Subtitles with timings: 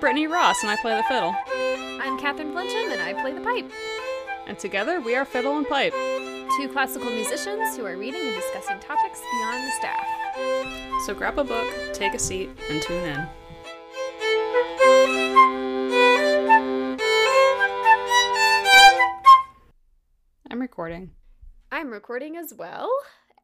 [0.00, 1.36] Brittany Ross, and I play the fiddle.
[2.02, 3.70] I'm Catherine Flinchum, and I play the pipe.
[4.46, 5.92] And together we are Fiddle and Pipe.
[5.92, 10.06] Two classical musicians who are reading and discussing topics beyond the staff.
[11.04, 13.28] So grab a book, take a seat, and tune in.
[20.50, 21.10] I'm recording.
[21.70, 22.90] I'm recording as well,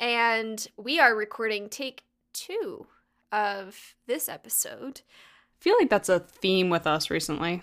[0.01, 2.87] and we are recording take two
[3.31, 5.03] of this episode.
[5.61, 7.63] Feel like that's a theme with us recently.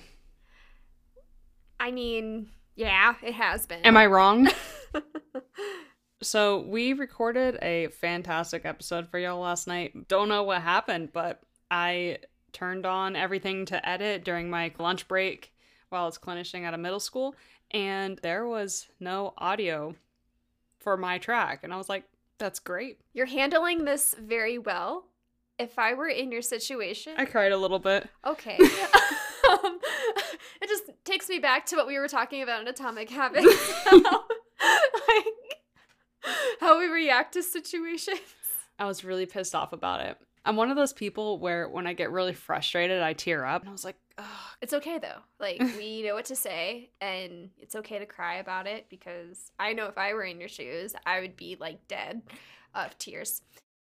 [1.79, 3.81] I mean, yeah, it has been.
[3.83, 4.49] Am I wrong?
[6.21, 10.07] so, we recorded a fantastic episode for y'all last night.
[10.07, 12.19] Don't know what happened, but I
[12.51, 15.53] turned on everything to edit during my lunch break
[15.89, 17.35] while I was clinishing at a middle school,
[17.71, 19.95] and there was no audio
[20.79, 21.59] for my track.
[21.63, 22.03] And I was like,
[22.37, 22.99] that's great.
[23.13, 25.05] You're handling this very well.
[25.59, 28.09] If I were in your situation, I cried a little bit.
[28.25, 28.57] okay.
[29.49, 29.79] um,
[30.61, 33.47] it just takes me back to what we were talking about in Atomic Habits.
[33.85, 34.23] how,
[35.07, 35.25] like
[36.59, 38.19] how we react to situations.
[38.79, 40.17] I was really pissed off about it.
[40.45, 43.61] I'm one of those people where when I get really frustrated, I tear up.
[43.61, 44.25] And I was like, Ugh.
[44.61, 45.19] It's okay though.
[45.39, 49.73] Like we know what to say and it's okay to cry about it because I
[49.73, 52.21] know if I were in your shoes, I would be like dead
[52.75, 53.41] of tears.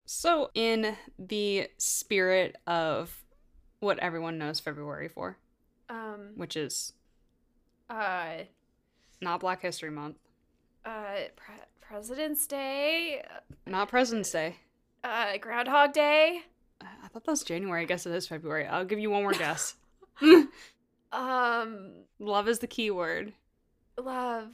[0.09, 3.25] So, in the spirit of
[3.81, 5.37] what everyone knows February for,
[5.89, 6.93] Um which is
[7.89, 8.43] uh
[9.21, 10.15] not Black History Month,
[10.85, 13.21] uh Pre- President's Day,
[13.65, 14.55] not President's Day.
[15.03, 16.41] uh Groundhog Day,
[16.81, 17.81] I thought that was January.
[17.81, 18.65] I guess it is February.
[18.65, 19.75] I'll give you one more guess.
[21.11, 23.33] um Love is the key word.
[23.97, 24.53] love.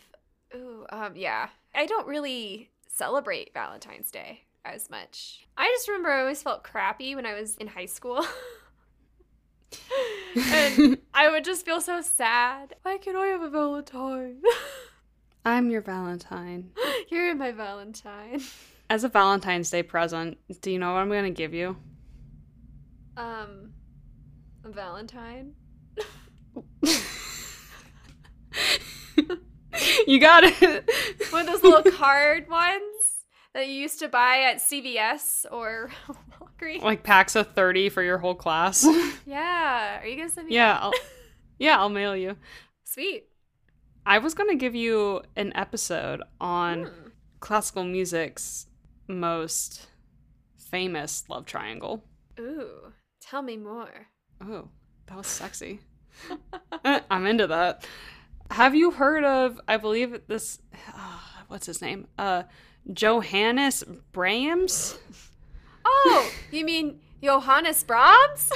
[0.56, 1.50] Ooh, um yeah.
[1.76, 5.45] I don't really celebrate Valentine's Day as much.
[5.58, 8.25] I just remember I always felt crappy when I was in high school.
[10.36, 12.75] and I would just feel so sad.
[12.84, 14.41] Why can't I have a Valentine?
[15.46, 16.72] I'm your Valentine.
[17.09, 18.41] You're my Valentine.
[18.90, 21.75] As a Valentine's Day present, do you know what I'm going to give you?
[23.18, 23.73] Um,
[24.63, 25.53] a Valentine.
[30.07, 30.90] you got it.
[31.31, 32.93] One of those little card ones
[33.53, 35.90] that you used to buy at CVS or
[36.41, 36.81] Walgreens.
[36.81, 38.86] like packs of 30 for your whole class.
[39.25, 40.56] Yeah, are you gonna send me?
[40.56, 40.78] yeah.
[40.81, 40.94] I'll,
[41.59, 42.36] yeah, I'll mail you.
[42.84, 43.25] Sweet.
[44.06, 47.08] I was going to give you an episode on Hmm.
[47.40, 48.68] classical music's
[49.08, 49.88] most
[50.58, 52.03] famous love triangle.
[52.40, 52.91] Ooh,
[53.22, 54.08] tell me more.
[54.41, 54.68] Oh,
[55.08, 55.80] that was sexy.
[56.84, 57.88] Uh, I'm into that.
[58.52, 60.59] Have you heard of, I believe this,
[60.94, 62.08] uh, what's his name?
[62.18, 62.44] Uh,
[62.92, 64.98] Johannes Brahms?
[65.86, 68.52] Oh, you mean Johannes Brahms?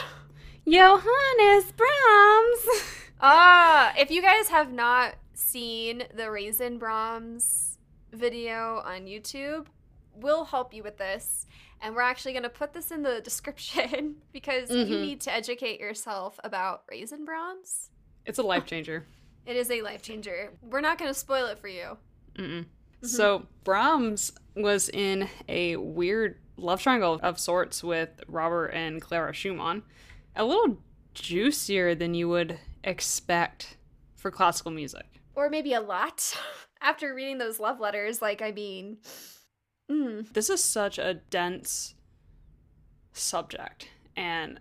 [0.68, 2.84] Johannes Brahms!
[3.22, 7.78] Ah, if you guys have not seen the Raisin Brahms
[8.12, 9.68] video on YouTube,
[10.16, 11.46] we'll help you with this.
[11.82, 15.02] And we're actually going to put this in the description because you Mhm.
[15.02, 17.92] need to educate yourself about Raisin Brahms.
[18.26, 19.06] It's a life changer.
[19.46, 20.52] It is a life changer.
[20.62, 21.98] We're not going to spoil it for you.
[22.36, 22.66] Mm-mm.
[23.03, 29.84] So Brahms was in a weird love triangle of sorts with Robert and Clara Schumann.
[30.35, 30.78] A little
[31.13, 33.78] juicier than you would expect
[34.16, 35.06] for classical music.
[35.35, 36.35] Or maybe a lot.
[36.81, 38.97] After reading those love letters, like, I mean,
[39.91, 41.96] mm, This is such a dense
[43.14, 44.59] subject, and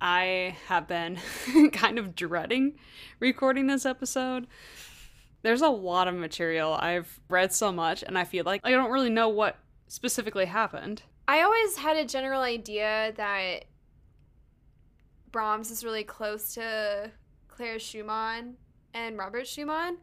[0.00, 1.18] I have been
[1.72, 2.78] kind of dreading
[3.20, 4.46] recording this episode.
[5.46, 6.72] There's a lot of material.
[6.72, 11.04] I've read so much, and I feel like I don't really know what specifically happened.
[11.28, 13.66] I always had a general idea that
[15.30, 17.12] Brahms is really close to
[17.46, 18.56] Claire Schumann
[18.92, 19.98] and Robert Schumann,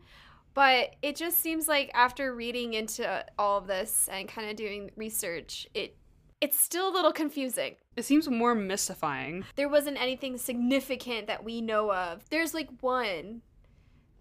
[0.54, 4.92] but it just seems like after reading into all of this and kind of doing
[4.96, 5.98] research, it
[6.40, 7.76] it's still a little confusing.
[7.98, 9.44] It seems more mystifying.
[9.58, 12.30] There wasn't anything significant that we know of.
[12.30, 13.42] There's like one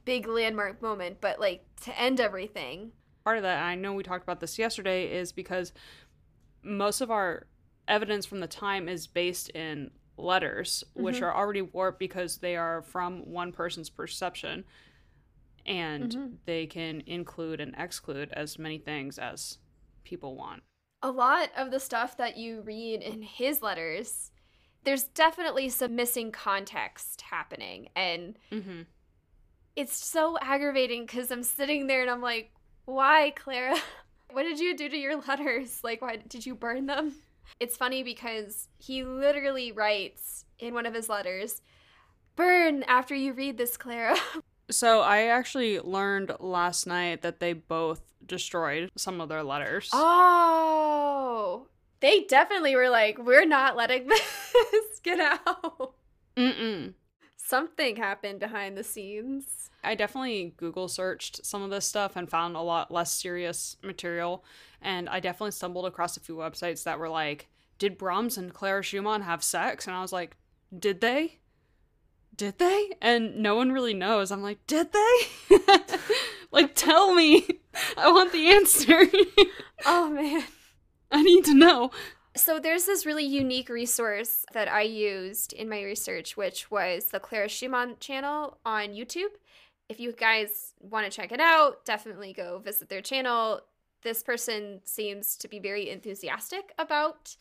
[0.05, 2.93] big landmark moment, but like to end everything,
[3.25, 5.73] Part of that, and I know we talked about this yesterday, is because
[6.65, 7.47] most of our
[7.87, 11.23] evidence from the time is based in letters, which Mhm.
[11.23, 14.65] are already warped because they are from one person's perception.
[15.65, 16.39] And Mhm.
[16.47, 19.59] they can include and exclude as many things as
[20.05, 20.65] people want.
[21.05, 24.31] a lot of the stuff that you read in his letters,
[24.85, 27.89] there's definitely some missing context happening.
[27.97, 28.83] And Mm-hmm.
[29.77, 32.53] It's so aggravating because I'm sitting there and I'm like,
[32.85, 33.77] why, Clara?
[34.33, 35.85] What did you do to your letters?
[35.85, 37.17] Like, why did you burn them?
[37.61, 41.61] It's funny because he literally writes in one of his letters,
[42.35, 44.17] burn after you read this, Clara.
[44.71, 49.91] So I actually learned last night that they both destroyed some of their letters.
[49.93, 51.67] Oh,
[52.01, 55.95] they definitely were like, we're not letting this get out.
[56.39, 56.95] Mm-mm.
[57.53, 59.69] Something happened behind the scenes.
[59.85, 64.43] I definitely Google searched some of this stuff and found a lot less serious material.
[64.81, 68.83] And I definitely stumbled across a few websites that were like, Did Brahms and Clara
[68.83, 69.87] Schumann have sex?
[69.87, 70.39] And I was like,
[70.79, 71.41] Did they?
[72.35, 72.93] Did they?
[73.03, 74.33] And no one really knows.
[74.33, 75.59] I'm like, Did they?
[76.53, 77.47] like, tell me.
[77.99, 79.05] I want the answer.
[79.85, 80.45] Oh man.
[81.11, 81.91] I need to know.
[82.35, 87.21] So there's this really unique resource that I used in my research, which was the
[87.21, 89.33] Clara Schumann channel on YouTube.
[89.89, 93.61] If you guys want to check it out, definitely go visit their channel.
[94.03, 97.37] This person seems to be very enthusiastic about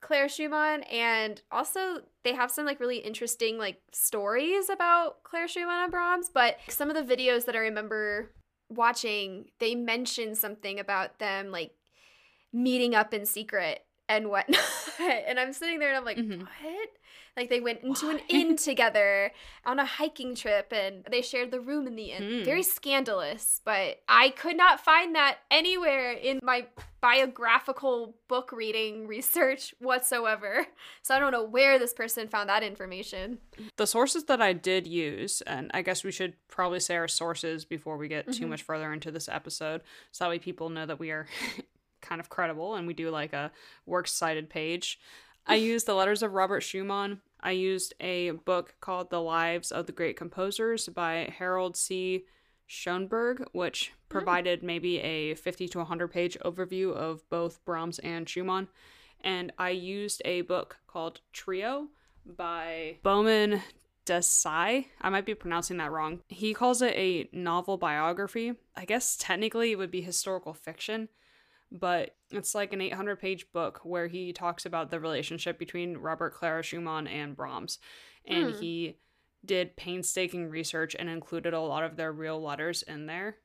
[0.00, 5.84] Clara Schumann and also they have some like really interesting like stories about Clara Schumann
[5.84, 8.32] and Brahms, but some of the videos that I remember
[8.68, 11.72] watching, they mention something about them like
[12.52, 14.60] meeting up in secret and whatnot.
[15.00, 16.40] and I'm sitting there and I'm like, Mhm.
[16.40, 16.88] what?
[17.36, 19.30] Like they went into an inn together
[19.64, 22.22] on a hiking trip and they shared the room in the inn.
[22.22, 22.44] Mm.
[22.44, 26.66] Very scandalous, but I could not find that anywhere in my
[27.00, 30.66] biographical book reading research whatsoever.
[31.02, 33.38] So I don't know where this person found that information.
[33.76, 37.64] The sources that I did use, and I guess we should probably say our sources
[37.64, 38.48] before we get too Mhm.
[38.48, 41.26] much further into this episode, so that way people know that we are
[42.00, 43.50] kind of credible and we do like a
[43.86, 44.98] works cited page.
[45.46, 47.20] I used the letters of Robert Schumann.
[47.40, 52.24] I used a book called The Lives of the Great Composers by Harold C.
[52.68, 53.94] Schonberg, which hmm.
[54.08, 58.68] provided maybe a 50 to 100 page overview of both Brahms and Schumann.
[59.22, 61.88] And I used a book called Trio
[62.24, 63.62] by Boman
[64.06, 64.86] Desai.
[65.00, 66.20] I might be pronouncing that wrong.
[66.28, 68.54] He calls it a novel biography.
[68.76, 71.08] I guess technically it would be historical fiction,
[71.70, 76.34] but it's like an 800 page book where he talks about the relationship between Robert
[76.34, 77.78] Clara Schumann and Brahms.
[78.26, 78.60] And Hmm.
[78.60, 78.96] he
[79.44, 83.36] did painstaking research and included a lot of their real letters in there.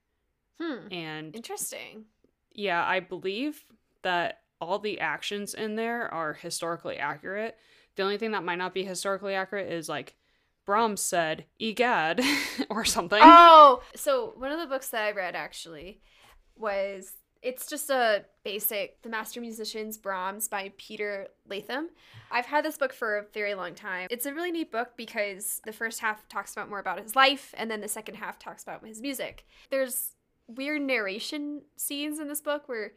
[0.61, 0.87] Hmm.
[0.91, 2.05] And Interesting.
[2.51, 3.65] yeah, I believe
[4.01, 7.57] that all the actions in there are historically accurate.
[7.95, 10.15] The only thing that might not be historically accurate is like
[10.65, 12.21] Brahms said, egad,
[12.69, 13.19] or something.
[13.21, 15.99] Oh, so one of the books that I read actually
[16.55, 17.13] was
[17.43, 21.89] it's just a basic The Master Musicians Brahms by Peter Latham.
[22.31, 24.07] I've had this book for a very long time.
[24.09, 27.53] It's a really neat book because the first half talks about more about his life
[27.57, 29.45] and then the second half talks about his music.
[29.69, 30.11] There's
[30.47, 32.93] weird narration scenes in this book where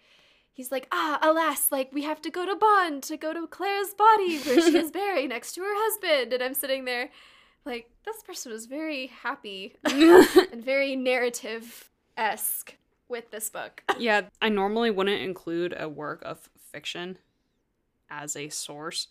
[0.53, 3.95] he's like, "Ah, alas, like we have to go to Bonn to go to Claire's
[3.95, 7.11] body where she is buried next to her husband." And I'm sitting there
[7.65, 12.77] like this person was very happy and very narrative esque
[13.09, 13.83] with this book.
[13.99, 17.19] yeah, I normally wouldn't include a work of fiction
[18.11, 19.09] as a source,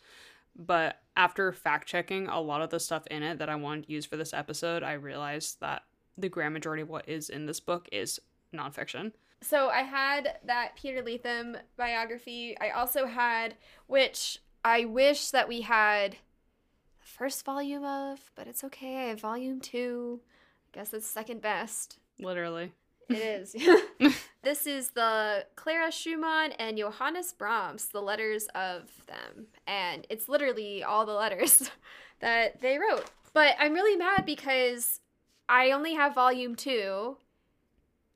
[0.56, 3.94] but after fact checking a lot of the stuff in it that I wanted to
[3.94, 5.84] use for this episode, I realized that
[6.18, 8.20] the grand majority of what is in this book is
[8.54, 9.12] nonfiction.
[9.42, 12.58] So I had that Peter Latham biography.
[12.60, 13.56] I also had,
[13.88, 19.06] which I wish that we had the first volume of, but it's okay.
[19.06, 20.22] I have volume two.
[20.74, 22.00] I guess it's second best.
[22.20, 22.72] Literally.
[23.10, 23.56] It is.
[24.44, 29.48] this is the Clara Schumann and Johannes Brahms, the letters of them.
[29.68, 31.70] And it's literally all the letters
[32.20, 33.06] that they wrote.
[33.34, 35.02] But I'm really mad because
[35.50, 37.18] I only have volume two,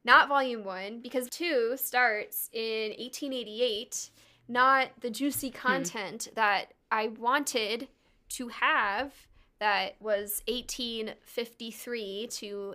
[0.04, 4.10] not volume one, because two starts in 1888,
[4.48, 5.56] not the juicy hmm.
[5.58, 7.90] content that I wanted
[8.30, 9.14] to have
[9.60, 12.74] that was 1853 to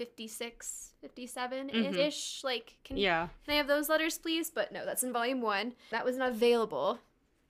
[0.00, 2.46] 1856 57 ish mm-hmm.
[2.46, 3.28] like can, Yeah.
[3.44, 4.50] can i have those letters please?
[4.50, 5.74] But no that's in volume one.
[5.90, 6.98] That was not available.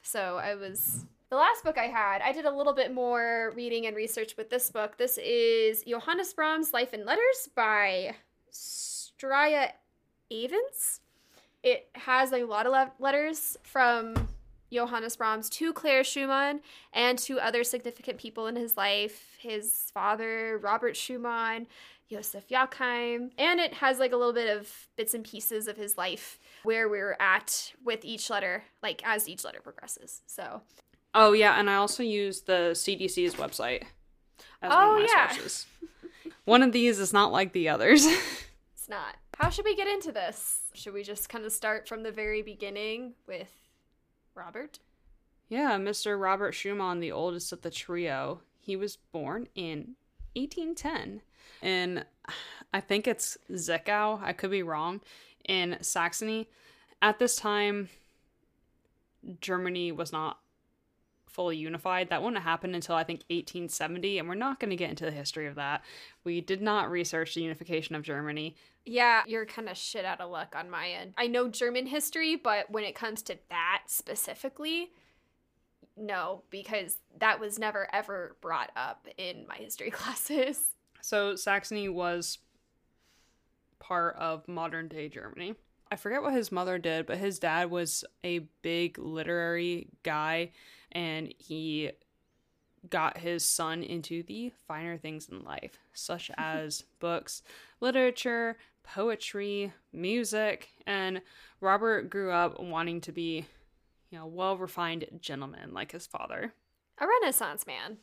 [0.02, 3.86] So i was the last book i had i did a little bit more reading
[3.86, 4.96] and research with this book.
[4.98, 8.14] This is johannes brahms life and letters by
[8.52, 9.70] Styra
[10.32, 11.00] Avins
[11.62, 14.28] it has a lot of le- letters from
[14.72, 16.60] Johannes Brahms to Claire Schumann
[16.92, 21.66] and to other significant people in his life, his father, Robert Schumann,
[22.10, 25.96] Josef Joachim, and it has like a little bit of bits and pieces of his
[25.98, 30.22] life where we're at with each letter, like as each letter progresses.
[30.26, 30.62] So,
[31.14, 33.82] Oh yeah, and I also used the CDC's website
[34.62, 35.28] as Oh, one of oh, my yeah.
[35.30, 35.66] sources.
[36.44, 38.06] One of these is not like the others.
[38.72, 39.16] it's not.
[39.36, 40.60] How should we get into this?
[40.72, 43.50] Should we just kind of start from the very beginning with
[44.34, 44.78] Robert?
[45.50, 46.18] Yeah, Mr.
[46.18, 49.96] Robert Schumann, the oldest of the trio, he was born in
[50.34, 51.20] 1810
[51.62, 52.04] in,
[52.72, 55.00] I think it's Zwickau, I could be wrong,
[55.48, 56.48] in Saxony.
[57.00, 57.88] At this time,
[59.40, 60.38] Germany was not
[61.38, 62.10] fully unified.
[62.10, 65.12] That wouldn't happen until I think 1870, and we're not going to get into the
[65.12, 65.84] history of that.
[66.24, 68.56] We did not research the unification of Germany.
[68.84, 71.14] Yeah, you're kind of shit out of luck on my end.
[71.16, 74.90] I know German history, but when it comes to that specifically,
[75.96, 80.60] no, because that was never ever brought up in my history classes.
[81.00, 82.38] So Saxony was
[83.78, 85.54] part of modern day Germany.
[85.90, 90.50] I forget what his mother did, but his dad was a big literary guy
[90.92, 91.92] and he
[92.90, 97.42] got his son into the finer things in life, such as books,
[97.80, 101.20] literature, poetry, music, and
[101.60, 103.46] Robert grew up wanting to be,
[104.10, 106.52] you know, well refined gentleman like his father.
[106.98, 107.98] A renaissance man.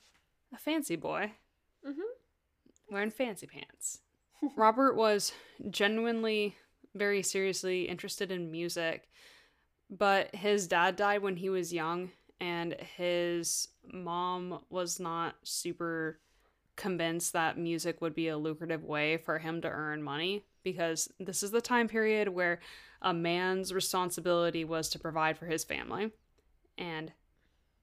[0.53, 1.33] A fancy boy.
[1.85, 2.01] Mm-hmm.
[2.89, 3.99] Wearing fancy pants.
[4.55, 5.33] Robert was
[5.69, 6.55] genuinely
[6.93, 9.09] very seriously interested in music,
[9.89, 16.19] but his dad died when he was young, and his mom was not super
[16.75, 21.43] convinced that music would be a lucrative way for him to earn money because this
[21.43, 22.59] is the time period where
[23.01, 26.11] a man's responsibility was to provide for his family.
[26.77, 27.13] And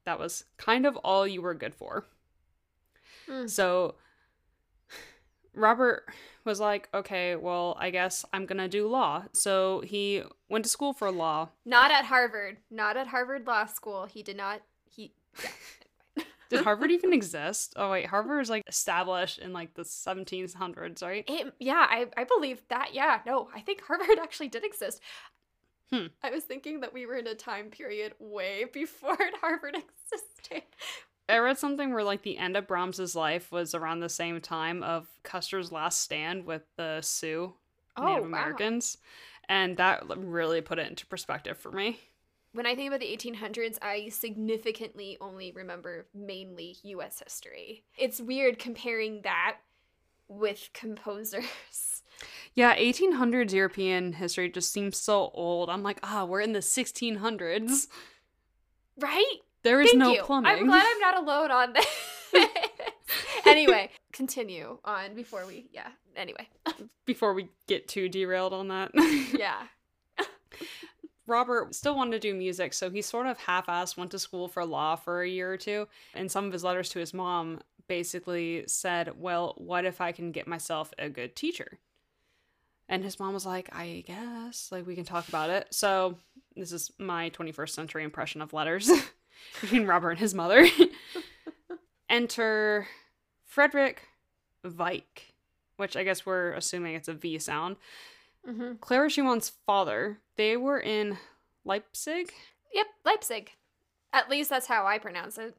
[0.05, 2.05] that was kind of all you were good for.
[3.27, 3.49] Mm.
[3.49, 3.95] So
[5.55, 6.05] Robert
[6.45, 9.25] was like, okay, well, I guess I'm going to do law.
[9.33, 11.49] So he went to school for law.
[11.65, 12.57] Not at Harvard.
[12.71, 14.05] Not at Harvard Law School.
[14.05, 14.61] He did not.
[14.89, 15.13] He.
[15.41, 15.49] Yeah.
[16.53, 17.73] Did Harvard even exist?
[17.75, 21.23] Oh, wait, Harvard was like established in like the 1700s, right?
[21.27, 22.89] It, yeah, I, I believe that.
[22.93, 25.01] Yeah, no, I think Harvard actually did exist.
[25.91, 26.07] Hmm.
[26.23, 30.63] I was thinking that we were in a time period way before Harvard existed.
[31.29, 34.83] I read something where like the end of Brahms's life was around the same time
[34.83, 37.53] of Custer's last stand with the Sioux
[37.95, 38.27] Oh, Native wow.
[38.27, 38.97] Americans,
[39.47, 41.99] and that really put it into perspective for me.
[42.53, 47.83] When I think about the 1800s, I significantly only remember mainly US history.
[47.97, 49.57] It's weird comparing that
[50.27, 51.45] with composers.
[52.55, 55.69] Yeah, 1800s European history just seems so old.
[55.69, 57.87] I'm like, ah, we're in the 1600s.
[58.97, 59.39] Right?
[59.63, 60.23] There is Thank no you.
[60.23, 60.51] plumbing.
[60.51, 61.73] I'm glad I'm not alone on
[62.33, 62.47] this.
[63.45, 65.87] anyway, continue on before we, yeah.
[66.15, 66.47] Anyway,
[67.05, 68.91] Before we get too derailed on that.
[69.33, 69.63] yeah.
[71.25, 74.47] Robert still wanted to do music, so he sort of half assed went to school
[74.49, 75.87] for law for a year or two.
[76.13, 80.31] And some of his letters to his mom basically said, Well, what if I can
[80.31, 81.79] get myself a good teacher?
[82.89, 85.67] And his mom was like, I guess, like, we can talk about it.
[85.71, 86.17] So,
[86.57, 88.91] this is my 21st century impression of letters
[89.61, 90.67] between Robert and his mother.
[92.09, 92.87] Enter
[93.45, 94.03] Frederick
[94.63, 95.33] Vike,
[95.77, 97.77] which I guess we're assuming it's a V sound.
[98.47, 98.73] Mm-hmm.
[98.81, 101.17] Clara Schumann's father, they were in
[101.65, 102.31] Leipzig.
[102.73, 103.51] Yep, Leipzig.
[104.11, 105.55] At least that's how I pronounce it.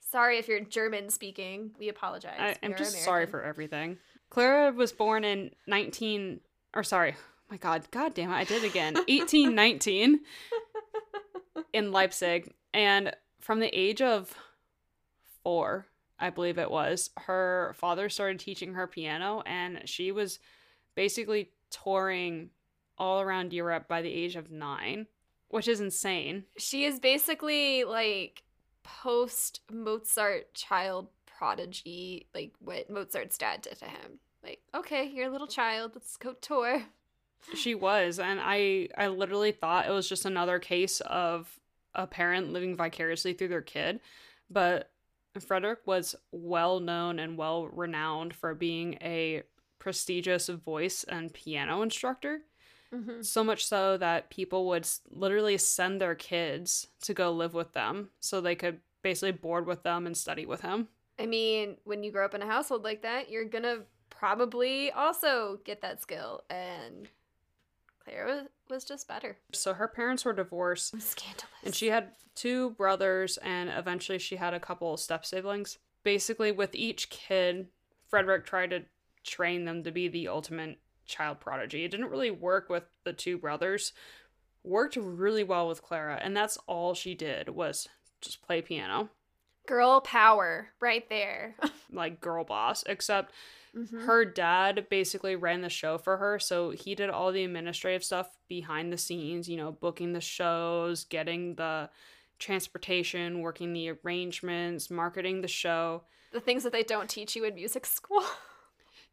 [0.00, 1.72] Sorry if you're German speaking.
[1.78, 2.36] We apologize.
[2.38, 3.98] I, I'm We're just sorry for everything.
[4.30, 6.40] Clara was born in 19
[6.76, 8.94] or sorry, oh my god, god damn it, I did it again.
[9.08, 10.20] 1819
[11.72, 14.34] in Leipzig and from the age of
[15.42, 15.86] 4,
[16.18, 20.38] I believe it was, her father started teaching her piano and she was
[20.94, 22.50] basically touring
[22.98, 25.06] all around Europe by the age of 9,
[25.48, 26.44] which is insane.
[26.58, 28.42] She is basically like
[28.82, 34.20] post Mozart child prodigy, like what Mozart's dad did to him.
[34.42, 36.82] Like, okay, you're a little child, let's go tour.
[37.54, 41.58] She was, and I I literally thought it was just another case of
[41.96, 43.98] a parent living vicariously through their kid,
[44.48, 44.90] but
[45.40, 49.42] Frederick was well known and well renowned for being a
[49.78, 52.42] prestigious voice and piano instructor.
[52.94, 53.22] Mm-hmm.
[53.22, 58.10] So much so that people would literally send their kids to go live with them
[58.20, 60.88] so they could basically board with them and study with him.
[61.18, 65.58] I mean, when you grow up in a household like that, you're gonna probably also
[65.64, 66.44] get that skill.
[66.48, 67.08] And
[68.06, 69.36] Claire was, was just better.
[69.52, 71.50] So her parents were divorced Scandalous.
[71.64, 75.78] And she had two brothers, and eventually she had a couple of step siblings.
[76.04, 77.66] Basically, with each kid,
[78.08, 78.84] Frederick tried to
[79.24, 81.84] train them to be the ultimate child prodigy.
[81.84, 83.92] It didn't really work with the two brothers.
[84.62, 87.88] Worked really well with Clara, and that's all she did was
[88.20, 89.10] just play piano,
[89.66, 91.54] girl power right there.
[91.92, 92.84] like girl boss.
[92.86, 93.32] Except
[93.76, 94.06] Mhm.
[94.06, 98.30] her dad basically ran the show for her so he did all the administrative stuff
[98.48, 101.90] behind the scenes you know booking the shows getting the
[102.38, 106.02] transportation, working the arrangements, marketing the show.
[106.32, 108.22] The things that they don't teach you in music school.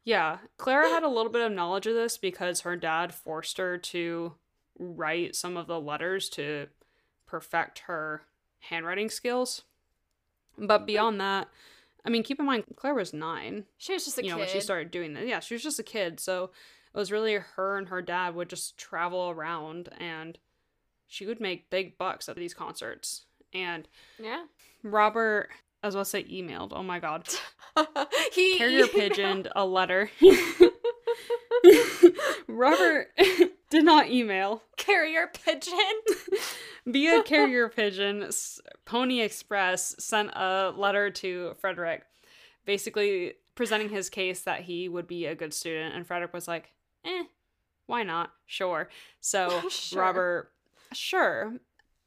[0.04, 3.78] Yeah, Clara had a little bit of knowledge of this because her dad forced her
[3.78, 4.34] to
[4.78, 6.66] write some of the letters to
[7.26, 8.22] perfect her
[8.60, 9.62] handwriting skills.
[10.58, 11.48] But beyond that,
[12.04, 13.64] I mean, keep in mind, Claire was nine.
[13.78, 14.40] She was just a you know, kid.
[14.40, 15.26] when she started doing this.
[15.26, 16.20] Yeah, she was just a kid.
[16.20, 16.50] So
[16.94, 20.38] it was really her and her dad would just travel around and
[21.06, 23.24] she would make big bucks at these concerts.
[23.52, 24.44] And yeah.
[24.82, 25.48] Robert,
[25.82, 26.72] as well about to say emailed.
[26.72, 27.26] Oh my God.
[28.32, 30.10] he Carrier pigeoned a letter.
[32.48, 33.08] Robert
[33.70, 34.62] did not email.
[34.76, 35.74] carrier pigeon.
[36.86, 38.28] Via carrier pigeon,
[38.84, 42.02] Pony Express sent a letter to Frederick,
[42.66, 45.94] basically presenting his case that he would be a good student.
[45.94, 46.72] And Frederick was like,
[47.04, 47.24] eh,
[47.86, 48.32] why not?
[48.46, 48.88] Sure.
[49.20, 50.02] So Sure.
[50.02, 50.52] Robert,
[50.92, 51.54] sure.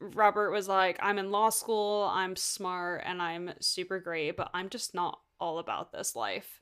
[0.00, 4.68] Robert was like, I'm in law school, I'm smart, and I'm super great, but I'm
[4.68, 6.60] just not all about this life.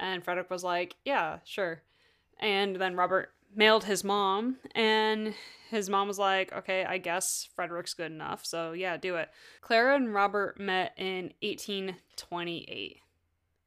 [0.00, 1.82] And Frederick was like, yeah, sure.
[2.40, 5.34] And then Robert mailed his mom, and
[5.70, 9.30] his mom was like, okay, I guess Frederick's good enough, so yeah, do it.
[9.60, 12.98] Clara and Robert met in 1828.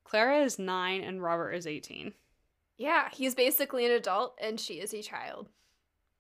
[0.03, 2.13] Clara is nine, and Robert is 18.
[2.77, 5.49] Yeah, he's basically an adult and she is a child.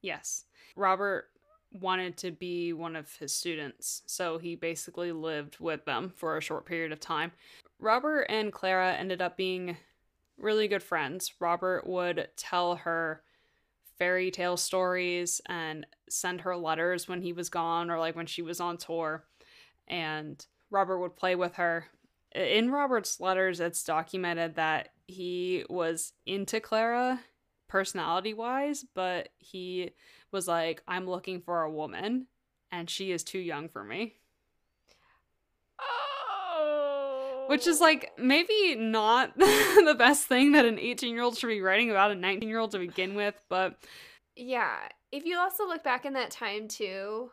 [0.01, 0.45] Yes.
[0.75, 1.25] Robert
[1.71, 6.41] wanted to be one of his students, so he basically lived with them for a
[6.41, 7.31] short period of time.
[7.79, 9.77] Robert and Clara ended up being
[10.37, 11.33] really good friends.
[11.39, 13.21] Robert would tell her
[13.99, 18.41] fairy tale stories and send her letters when he was gone or like when she
[18.41, 19.25] was on tour.
[19.87, 21.85] And Robert would play with her.
[22.33, 27.21] In Robert's letters, it's documented that he was into Clara
[27.67, 29.91] personality wise, but he
[30.31, 32.27] was like, I'm looking for a woman
[32.71, 34.15] and she is too young for me.
[35.79, 37.36] Oh.
[37.47, 41.61] Which is like maybe not the best thing that an 18 year old should be
[41.61, 43.77] writing about a 19 year old to begin with, but
[44.35, 44.75] Yeah.
[45.11, 47.31] If you also look back in that time too,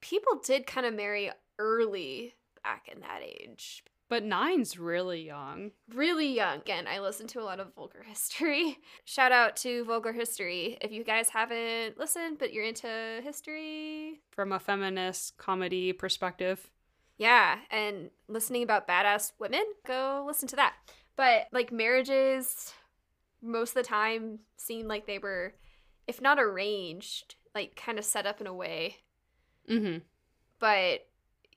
[0.00, 3.84] people did kind of marry early back in that age.
[4.08, 5.70] but nine's really young.
[5.92, 6.58] Really young.
[6.60, 8.78] Again, I listen to a lot of vulgar history.
[9.04, 10.76] Shout out to vulgar history.
[10.80, 16.70] If you guys haven't listened, but you're into history, From a feminist comedy perspective.
[17.18, 20.74] Yeah, and listening about badass women, go listen to that.
[21.16, 22.72] But like marriages,
[23.42, 25.54] most of the time seem like they were,
[26.06, 28.98] if not arranged, like kind of set up in a way
[29.68, 29.98] Mm-hmm.
[30.58, 31.06] But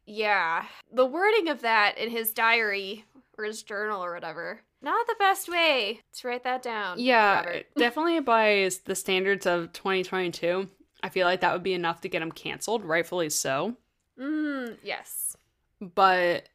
[0.06, 3.06] yeah, the wording of that in his diary
[3.38, 7.00] or his journal or whatever, not the best way to write that down.
[7.00, 10.70] Yeah, definitely by the standards of 2022.
[11.04, 13.76] I feel like that would be enough to get him canceled, rightfully so.
[14.20, 15.37] Mm, yes.
[15.80, 16.50] But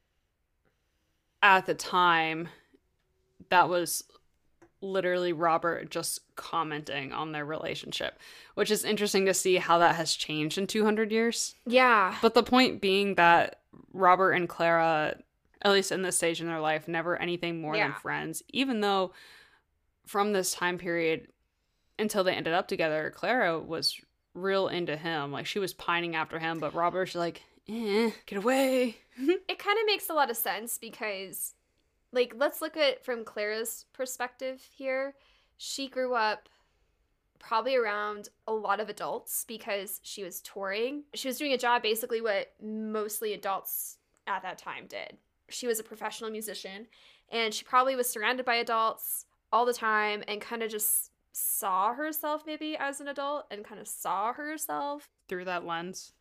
[1.43, 2.49] at the time,
[3.51, 4.05] that was
[4.81, 8.19] literally Robert just commenting on their relationship,
[8.55, 11.55] which is interesting to see how that has changed in 200 years.
[11.67, 12.17] Yeah.
[12.21, 13.61] But the point being that
[13.93, 15.17] Robert and Clara,
[15.63, 19.13] at least in this stage in their life, never anything more than friends, even though
[20.07, 21.29] from this time period
[21.99, 24.01] until they ended up together, Clara was
[24.35, 25.31] real into him.
[25.31, 28.96] Like she was pining after him, but Robert's like, eh, get away.
[29.18, 31.55] It kind of makes a lot of sense because,
[32.12, 35.14] like, let's look at it from Clara's perspective here.
[35.59, 36.48] She grew up
[37.38, 41.03] probably around a lot of adults because she was touring.
[41.12, 45.18] She was doing a job basically what mostly adults at that time did.
[45.48, 46.87] She was a professional musician
[47.31, 51.94] and she probably was surrounded by adults all the time and kind of just saw
[51.94, 56.12] herself maybe as an adult and kind of saw herself Through that lens.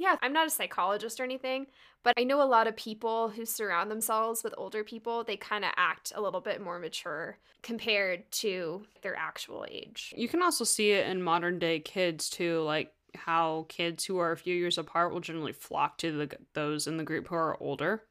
[0.00, 1.66] Yeah, I'm not a psychologist or anything,
[2.02, 5.62] but I know a lot of people who surround themselves with older people, they kind
[5.62, 10.14] of act a little bit more mature compared to their actual age.
[10.16, 14.32] You can also see it in modern day kids too, like how kids who are
[14.32, 17.62] a few years apart will generally flock to the those in the group who are
[17.62, 18.04] older.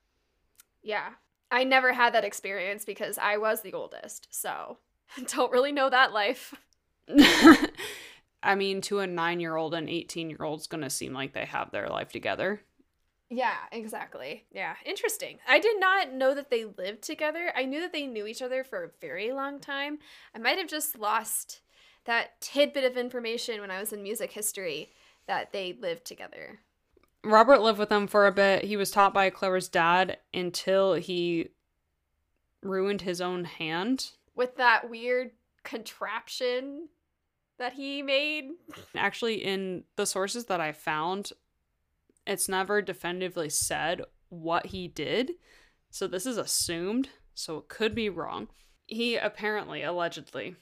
[0.84, 1.10] Yeah.
[1.50, 4.78] I never had that experience because I was the oldest, so
[5.34, 6.54] don't really know that life.
[8.42, 11.14] I mean, to a nine year old and 18 year old, it's going to seem
[11.14, 12.62] like they have their life together.
[13.30, 14.46] Yeah, exactly.
[14.52, 15.38] Yeah, interesting.
[15.48, 17.52] I did not know that they lived together.
[17.56, 20.00] I knew that they knew each other for a very long time.
[20.34, 21.62] I might have just lost
[22.06, 24.90] that tidbit of information when I was in music history
[25.28, 26.60] that they lived together.
[27.24, 28.64] Robert lived with them for a bit.
[28.64, 31.50] He was taught by Clara's dad until he
[32.64, 34.12] ruined his own hand.
[34.36, 35.32] With that weird
[35.64, 36.88] contraption
[37.60, 38.50] that he made.
[38.96, 41.32] Actually, in the sources that I found,
[42.26, 45.34] it's never definitively said what he did.
[45.92, 48.48] So this is assumed, so it could be wrong.
[48.86, 50.56] He apparently, allegedly,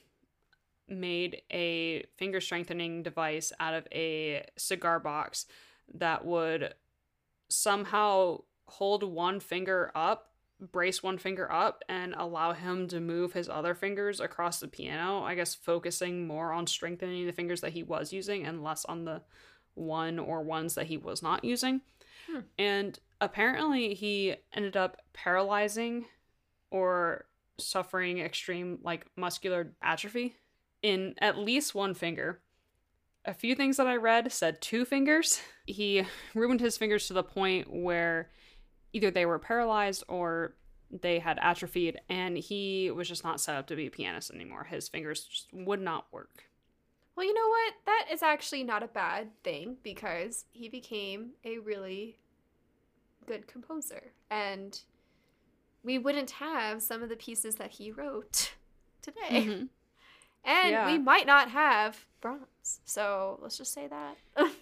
[0.88, 5.46] made a finger strengthening device out of a cigar box
[5.94, 6.74] that would
[7.48, 10.27] somehow hold one finger up,
[10.60, 15.22] brace one finger up, and allow him to move his other fingers across the piano.
[15.22, 19.04] I guess focusing more on strengthening the fingers that he was using and less on
[19.04, 19.22] the
[19.74, 21.82] one or ones that he was not using.
[22.30, 22.40] Hmm.
[22.58, 26.06] And apparently, he ended up paralyzing
[26.70, 27.26] or
[27.58, 30.36] suffering extreme like muscular atrophy
[30.82, 32.40] in at least one finger.
[33.24, 35.40] A few things that I read said two fingers.
[35.66, 38.30] He ruined his fingers to the point where
[38.92, 40.54] either they were paralyzed or
[40.90, 44.64] they had atrophied, and he was just not set up to be a pianist anymore.
[44.64, 46.44] His fingers just would not work.
[47.14, 47.74] Well, you know what?
[47.86, 52.18] That is actually not a bad thing because he became a really
[53.26, 54.12] good composer.
[54.30, 54.80] And
[55.82, 58.52] we wouldn't have some of the pieces that he wrote
[59.02, 59.18] today.
[59.44, 59.68] Mhm.
[60.44, 60.86] And Yeah.
[60.90, 62.80] we might not have Brahms.
[62.84, 64.16] So let's just say that.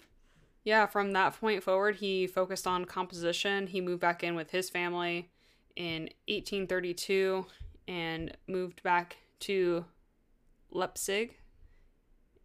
[0.67, 3.67] Yeah, from that point forward, he focused on composition.
[3.67, 5.29] He moved back in with his family
[5.77, 7.45] in 1832
[7.87, 9.85] and moved back to
[10.69, 11.37] Leipzig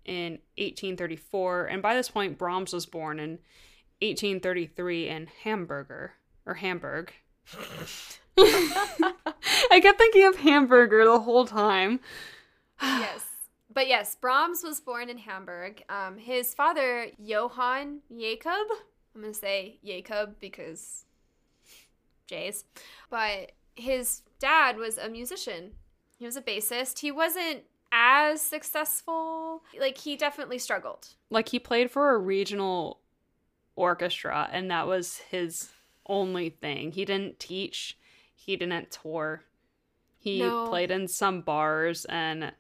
[0.05, 1.67] in 1834.
[1.67, 3.41] And by this point, Brahms was born in
[4.03, 6.13] 1833 in Hamburger
[6.47, 7.13] or Hamburg.
[8.39, 11.99] I kept thinking of hamburger the whole time.
[12.81, 13.32] yes.
[13.73, 15.83] But yes, Brahms was born in Hamburg.
[15.89, 18.67] Um, his father, Johann Jacob,
[19.15, 21.05] I'm going to say Jacob because
[22.27, 22.65] J's,
[23.11, 25.73] but his dad was a musician.
[26.19, 26.99] He was a bassist.
[26.99, 29.63] He wasn't as successful.
[29.79, 31.09] Like, he definitely struggled.
[31.31, 33.01] like he played for a regional
[33.75, 35.71] orchestra and that was his
[36.07, 37.97] only thing he didn't teach
[38.35, 39.45] he didn't tour
[40.19, 40.67] he No.
[40.69, 42.53] played in some bars and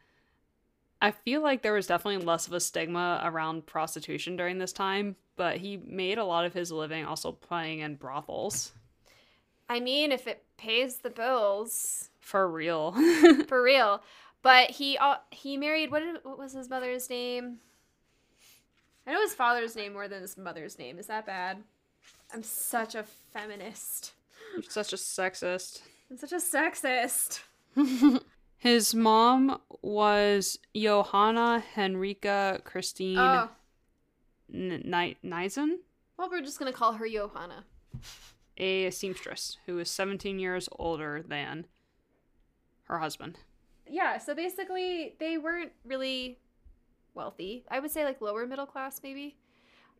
[1.02, 5.16] i feel like there was definitely less of a stigma around prostitution during this time
[5.36, 8.72] but he made a lot of his living also playing in brothels
[9.72, 12.92] I mean, if it pays the bills, for real
[13.48, 14.02] for real.
[14.42, 17.58] But he uh, he married what did, what was his mother's name?
[19.06, 20.98] I know his father's name more than his mother's name.
[20.98, 21.62] Is that bad?
[22.34, 24.12] I'm such a feminist.
[24.54, 27.40] You're such a sexist I'm such a sexist.
[28.62, 33.48] his mom was johanna henrika christine Oh,
[34.54, 35.80] N- Ni- Nissen,
[36.18, 37.64] well, we're just gonna call her Johanna.
[38.58, 41.66] a seamstress who is 17 years older than
[42.84, 43.38] her husband.
[43.88, 46.38] Yeah, so basically they weren't really
[47.14, 47.64] wealthy.
[47.70, 49.36] I would say like lower middle class maybe.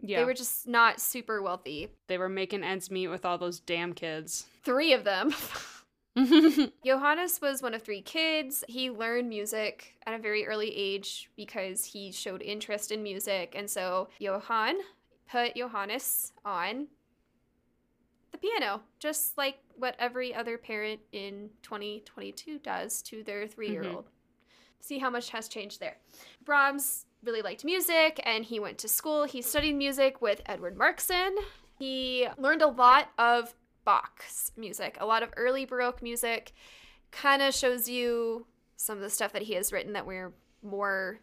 [0.00, 1.88] Yeah, They were just not super wealthy.
[2.08, 4.46] They were making ends meet with all those damn kids.
[4.64, 5.32] Three of them.
[6.84, 8.64] Johannes was one of three kids.
[8.68, 13.54] He learned music at a very early age because he showed interest in music.
[13.56, 14.76] And so Johann
[15.30, 16.88] put Johannes on
[18.30, 23.84] the piano, just like what every other parent in 2022 does to their three year
[23.84, 24.04] old.
[24.04, 24.08] Mm-hmm.
[24.80, 25.96] See how much has changed there.
[26.44, 29.24] Brahms really liked music and he went to school.
[29.24, 31.30] He studied music with Edward Marxsen.
[31.78, 36.52] He learned a lot of Bach's music, a lot of early Baroque music.
[37.10, 41.20] Kind of shows you some of the stuff that he has written that we're more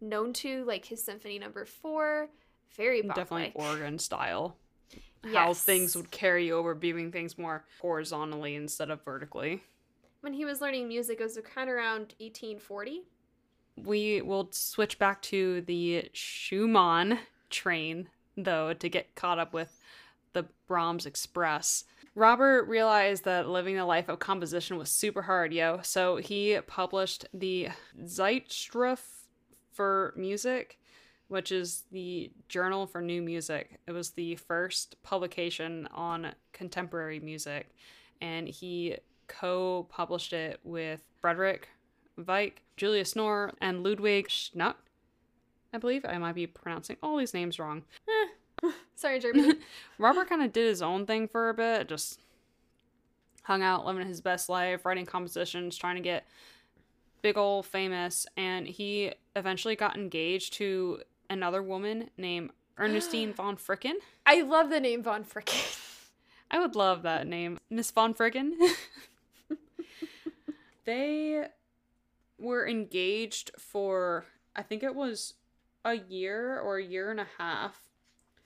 [0.00, 2.28] known to, like his Symphony Number Four.
[2.76, 4.56] Very Bach Definitely organ style.
[5.24, 5.64] How Yes.
[5.64, 9.62] things would carry over, viewing things more horizontally instead of vertically.
[10.20, 13.02] When he was learning music, it was kind of around 1840.
[13.76, 19.80] We will switch back to the Schumann train, though, to get caught up with
[20.32, 21.84] the Brahms Express.
[22.18, 25.78] Robert realized that living the life of composition was super hard, yo.
[25.84, 27.68] So he published the
[28.02, 29.26] Zeitschrift
[29.72, 30.80] for Music,
[31.28, 33.78] which is the Journal for New Music.
[33.86, 37.70] It was the first publication on contemporary music,
[38.20, 38.96] and he
[39.28, 41.68] co published it with Frederick
[42.16, 44.74] Wieck, Julius Knorr, and Ludwig Schuncke.
[45.72, 47.84] I believe I might be pronouncing all these names wrong.
[48.08, 48.28] Eh,
[48.94, 49.54] Sorry, Jeremy.
[49.98, 52.20] Robert kind of did his own thing for a bit, just
[53.44, 56.26] hung out, living his best life, writing compositions, trying to get
[57.22, 63.94] big ol' famous, and he eventually got engaged to another woman named Ernestine von Fricken.
[64.26, 65.84] I love the name Von Fricken.
[66.50, 68.52] I would love that name, Miss von Fricken.
[70.84, 71.46] they
[72.38, 74.24] were engaged for
[74.56, 75.34] I think it was
[75.84, 77.87] a year or a year and a half.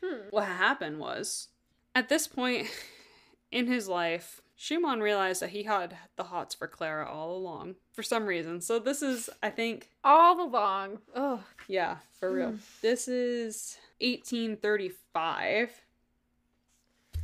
[0.02, 0.28] Hmm.
[0.30, 1.48] What happened was
[1.94, 2.68] At this point
[3.52, 8.02] in his life, Schumann realized that he had the hots for Clara all along for
[8.02, 8.60] some reason.
[8.60, 10.98] So this is, I think, All along.
[11.14, 11.42] Oh.
[11.68, 12.54] yeah, for real.
[12.80, 15.70] This is 1835.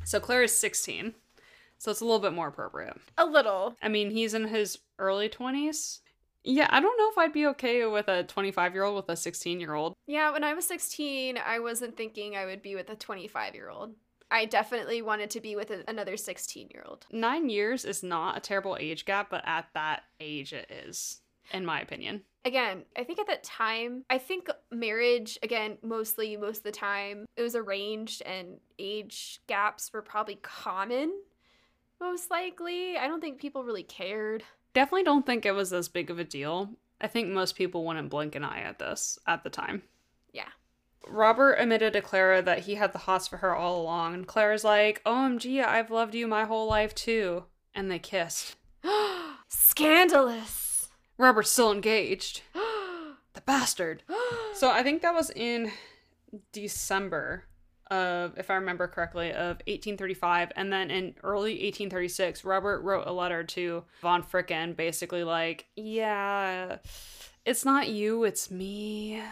[0.05, 1.15] So Clara's 16.
[1.79, 2.97] So it's a little bit more appropriate.
[3.19, 3.77] A little.
[3.81, 6.01] I mean, he's in his early 20s.
[6.45, 9.17] Yeah, I don't know if I'd be okay with a 25 year old with a
[9.17, 9.95] 16 year old.
[10.07, 13.69] Yeah, when I was 16, I wasn't thinking I would be with a 25 year
[13.69, 13.95] old.
[14.31, 17.07] I definitely wanted to be with another 16 year old.
[17.11, 21.21] Nine years is not a terrible age gap, but at that age, it is,
[21.53, 22.23] in my opinion.
[22.45, 27.27] Again, I think at that time, I think marriage, again, mostly, most of the time,
[27.37, 31.13] it was arranged and age gaps were probably common,
[32.01, 32.97] most likely.
[32.97, 34.45] I don't think people really cared.
[34.79, 36.71] Definitely don't think it was as big of a deal.
[37.01, 39.83] I think most people wouldn't blink an eye at this at the time.
[40.33, 40.51] Yeah.
[41.05, 44.63] Robert admitted to Clara that he had the hots for her all along, and Clara's
[44.63, 47.47] like, OMG, I've loved you my whole life too.
[47.75, 48.55] And they kissed.
[49.49, 50.91] Scandalous.
[51.17, 52.43] Robert's still engaged.
[53.33, 54.05] The bastard.
[54.55, 55.73] So I think that was in
[56.53, 57.47] December
[57.91, 60.53] of, if I remember correctly, of 1835.
[60.57, 66.79] And then in early 1836, Robert wrote a letter to von Fricken, basically like, yeah,
[67.45, 69.23] it's not you, it's me.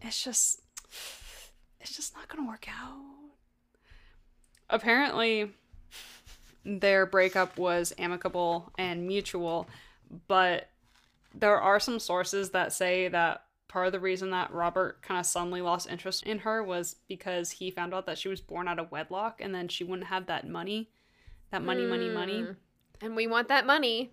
[0.00, 0.60] It's just,
[1.80, 3.00] it's just not gonna work out.
[4.70, 5.50] Apparently,
[6.64, 9.68] their breakup was amicable and mutual,
[10.28, 10.68] but
[11.34, 13.43] there are some sources that say that
[13.74, 17.50] part of the reason that Robert kind of suddenly lost interest in her was because
[17.50, 20.26] he found out that she was born out of wedlock and then she wouldn't have
[20.26, 20.90] that money.
[21.50, 22.42] That money, money, money.
[22.42, 22.56] Mm.
[23.00, 24.12] And we want that money.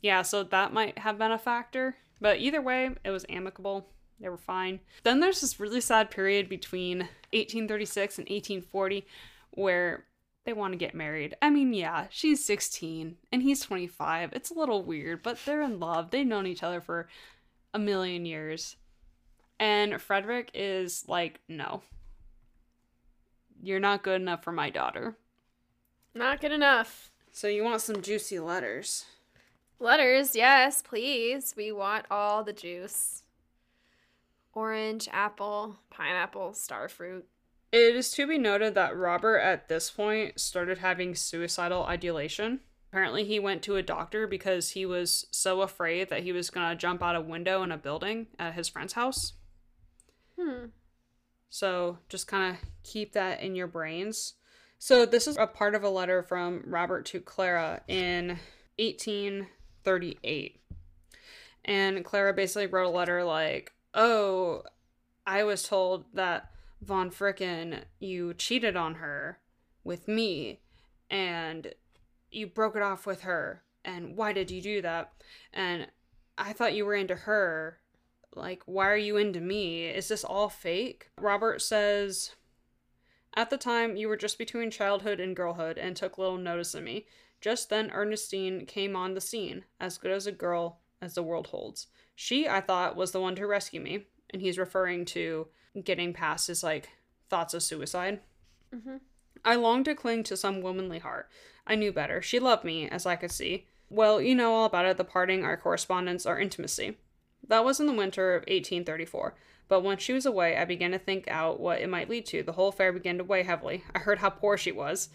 [0.00, 1.96] Yeah, so that might have been a factor.
[2.20, 3.88] But either way, it was amicable.
[4.20, 4.78] They were fine.
[5.02, 6.98] Then there's this really sad period between
[7.32, 9.04] 1836 and 1840
[9.54, 10.04] where
[10.44, 11.34] they want to get married.
[11.42, 14.34] I mean, yeah, she's 16 and he's 25.
[14.34, 16.12] It's a little weird, but they're in love.
[16.12, 17.08] They've known each other for
[17.74, 18.76] a million years.
[19.64, 21.80] And Frederick is like, no.
[23.62, 25.16] You're not good enough for my daughter.
[26.14, 27.10] Not good enough.
[27.32, 29.06] So you want some juicy letters.
[29.80, 31.54] Letters, yes, please.
[31.56, 33.22] We want all the juice.
[34.52, 37.22] Orange, apple, pineapple, starfruit.
[37.72, 42.60] It is to be noted that Robert at this point started having suicidal ideation.
[42.92, 46.68] Apparently, he went to a doctor because he was so afraid that he was going
[46.68, 49.32] to jump out a window in a building at his friend's house.
[50.38, 50.66] Hmm.
[51.50, 54.34] So just kind of keep that in your brains.
[54.78, 58.38] So this is a part of a letter from Robert to Clara in
[58.78, 60.60] 1838.
[61.64, 64.64] And Clara basically wrote a letter like, "Oh,
[65.26, 66.50] I was told that
[66.82, 69.38] Von Fricken you cheated on her
[69.82, 70.60] with me
[71.10, 71.72] and
[72.30, 73.62] you broke it off with her.
[73.84, 75.12] And why did you do that?
[75.52, 75.88] And
[76.36, 77.78] I thought you were into her.
[78.36, 79.86] Like, why are you into me?
[79.86, 81.10] Is this all fake?
[81.20, 82.34] Robert says,
[83.34, 86.82] At the time, you were just between childhood and girlhood and took little notice of
[86.82, 87.06] me.
[87.40, 91.48] Just then, Ernestine came on the scene, as good as a girl as the world
[91.48, 91.88] holds.
[92.14, 94.06] She, I thought, was the one to rescue me.
[94.30, 95.48] And he's referring to
[95.84, 96.88] getting past his, like,
[97.28, 98.20] thoughts of suicide.
[98.74, 99.00] Mhm.
[99.44, 101.28] I longed to cling to some womanly heart.
[101.66, 102.22] I knew better.
[102.22, 103.66] She loved me, as I could see.
[103.90, 106.96] Well, you know all about it the parting, our correspondence, our intimacy.
[107.48, 109.34] That was in the winter of 1834.
[109.68, 112.42] But when she was away, I began to think out what it might lead to.
[112.42, 113.84] The whole affair began to weigh heavily.
[113.94, 115.08] I heard how poor she was.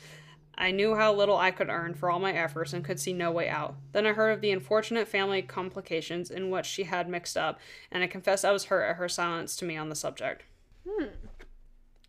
[0.58, 3.32] I knew how little I could earn for all my efforts and could see no
[3.32, 3.76] way out.
[3.94, 7.60] Then I heard of the unfortunate family complications in which she had mixed up,
[7.92, 10.44] and I confess I was hurt at her silence to me on the subject.
[10.88, 11.06] Hmm.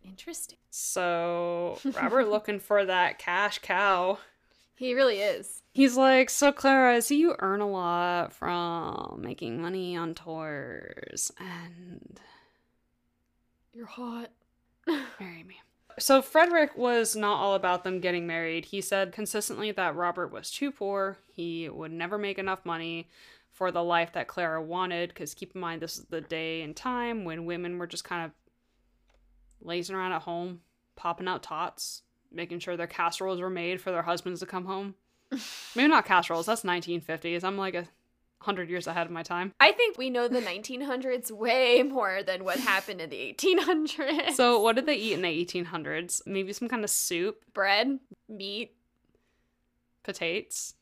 [0.03, 0.57] Interesting.
[0.69, 4.17] So, Robert looking for that cash cow.
[4.75, 5.60] He really is.
[5.71, 11.31] He's like, So, Clara, I see you earn a lot from making money on tours,
[11.39, 12.19] and
[13.73, 14.31] You're hot.
[14.87, 15.61] marry me.
[15.97, 18.65] So, Frederick was not all about them getting married.
[18.65, 23.07] He said consistently that Robert was too poor, he would never make enough money
[23.51, 26.75] for the life that Clara wanted, because keep in mind, this is the day and
[26.75, 28.31] time when women were just kind of
[29.61, 30.61] lazing around at home,
[30.95, 34.95] popping out tots, making sure their casseroles were made for their husbands to come home.
[35.75, 37.43] Maybe not casseroles, that's 1950s.
[37.43, 37.87] I'm like a
[38.41, 39.53] hundred years ahead of my time.
[39.59, 44.31] I think we know the 1900s way more than what happened in the 1800s.
[44.31, 46.21] So, what did they eat in the 1800s?
[46.25, 48.75] Maybe some kind of soup, bread, meat,
[50.03, 50.73] potatoes,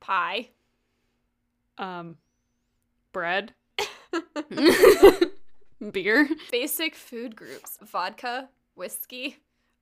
[0.00, 0.48] pie.
[1.78, 2.16] um,
[3.12, 3.52] bread,
[5.92, 6.28] beer.
[6.50, 9.36] Basic food groups vodka, whiskey,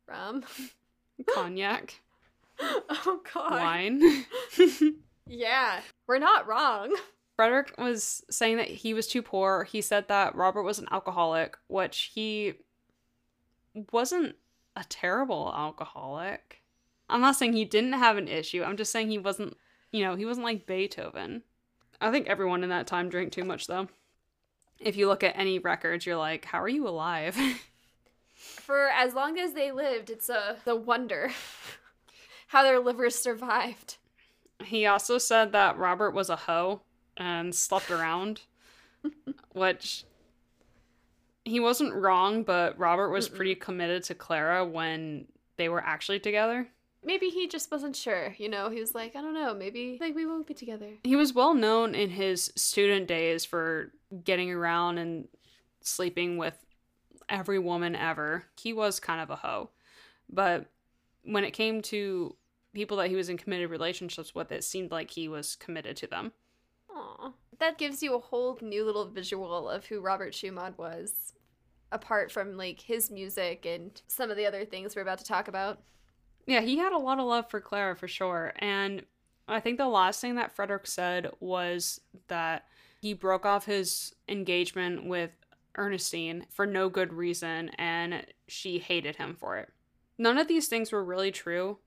[0.08, 0.44] Rum.
[1.32, 2.00] Cognac.
[2.60, 3.52] oh god.
[3.52, 4.24] Wine.
[5.26, 5.80] Yeah.
[6.06, 6.94] We're not wrong.
[7.36, 9.64] Frederick was saying that he was too poor.
[9.64, 12.54] He said that Robert was an alcoholic, which he
[13.92, 14.36] wasn't
[14.76, 16.62] a terrible alcoholic.
[17.08, 18.62] I'm not saying he didn't have an issue.
[18.62, 19.56] I'm just saying he wasn't,
[19.90, 21.42] you know, he wasn't like Beethoven.
[22.00, 23.88] I think everyone in that time drank too much though.
[24.78, 27.36] If you look at any records, you're like, how are you alive?
[28.34, 31.30] For as long as they lived, it's a the wonder
[32.54, 33.96] how their livers survived.
[34.64, 36.82] he also said that Robert was a hoe
[37.16, 38.42] and slept around,
[39.52, 40.04] which
[41.44, 43.34] he wasn't wrong, but Robert was Mm-mm.
[43.36, 46.68] pretty committed to Clara when they were actually together.
[47.02, 48.70] Maybe he just wasn't sure, you know.
[48.70, 50.88] He was like, I don't know, maybe like we won't be together.
[51.04, 53.92] He was well known in his student days for
[54.24, 55.28] getting around and
[55.82, 56.56] sleeping with
[57.28, 58.44] every woman ever.
[58.58, 59.70] He was kind of a hoe.
[60.30, 60.66] But
[61.24, 62.36] when it came to
[62.74, 66.06] people that he was in committed relationships with, it seemed like he was committed to
[66.06, 66.32] them.
[66.94, 67.32] Aw.
[67.58, 71.32] That gives you a whole new little visual of who Robert Schumann was,
[71.92, 75.48] apart from like his music and some of the other things we're about to talk
[75.48, 75.80] about.
[76.46, 78.52] Yeah, he had a lot of love for Clara for sure.
[78.58, 79.04] And
[79.48, 82.64] I think the last thing that Frederick said was that
[83.00, 85.30] he broke off his engagement with
[85.76, 89.70] Ernestine for no good reason and she hated him for it.
[90.18, 91.78] None of these things were really true,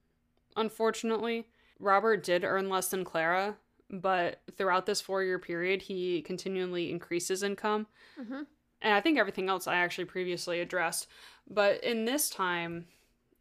[0.57, 1.47] unfortunately.
[1.79, 3.57] Robert did earn less than Clara,
[3.89, 7.87] but throughout this four year period, he continually increases income.
[8.19, 8.41] Mm-hmm.
[8.81, 11.07] And I think everything else I actually previously addressed.
[11.49, 12.85] But in this time,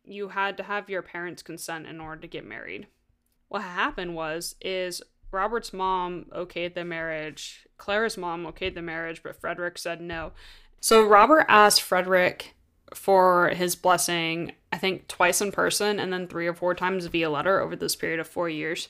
[0.05, 2.87] you had to have your parents' consent in order to get married.
[3.49, 7.67] What happened was is Robert's mom okayed the marriage.
[7.77, 10.33] Clara's mom okayed the marriage, but Frederick said no.
[10.81, 12.55] So Robert asked Frederick
[12.95, 17.31] for his blessing, I think twice in person and then three or four times via
[17.31, 18.89] letter over this period of 4 years.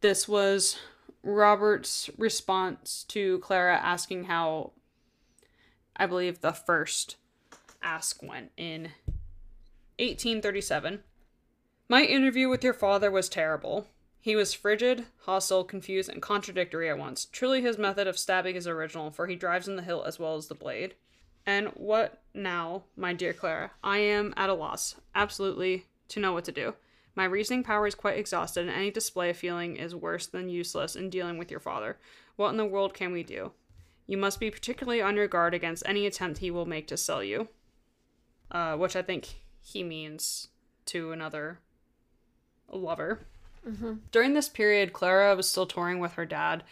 [0.00, 0.78] This was
[1.22, 4.72] Robert's response to Clara asking how
[5.96, 7.16] I believe the first
[7.82, 8.90] ask went in
[9.98, 11.02] 1837.
[11.88, 13.86] My interview with your father was terrible.
[14.20, 17.24] He was frigid, hostile, confused, and contradictory at once.
[17.24, 20.36] Truly, his method of stabbing is original, for he drives in the hilt as well
[20.36, 20.94] as the blade.
[21.46, 23.72] And what now, my dear Clara?
[23.82, 26.74] I am at a loss, absolutely, to know what to do.
[27.14, 30.96] My reasoning power is quite exhausted, and any display of feeling is worse than useless
[30.96, 31.98] in dealing with your father.
[32.36, 33.52] What in the world can we do?
[34.06, 37.22] You must be particularly on your guard against any attempt he will make to sell
[37.22, 37.48] you.
[38.50, 40.48] Uh, which I think he means
[40.84, 41.60] to another
[42.70, 43.20] lover.
[43.66, 43.94] Mm-hmm.
[44.10, 46.62] During this period, Clara was still touring with her dad,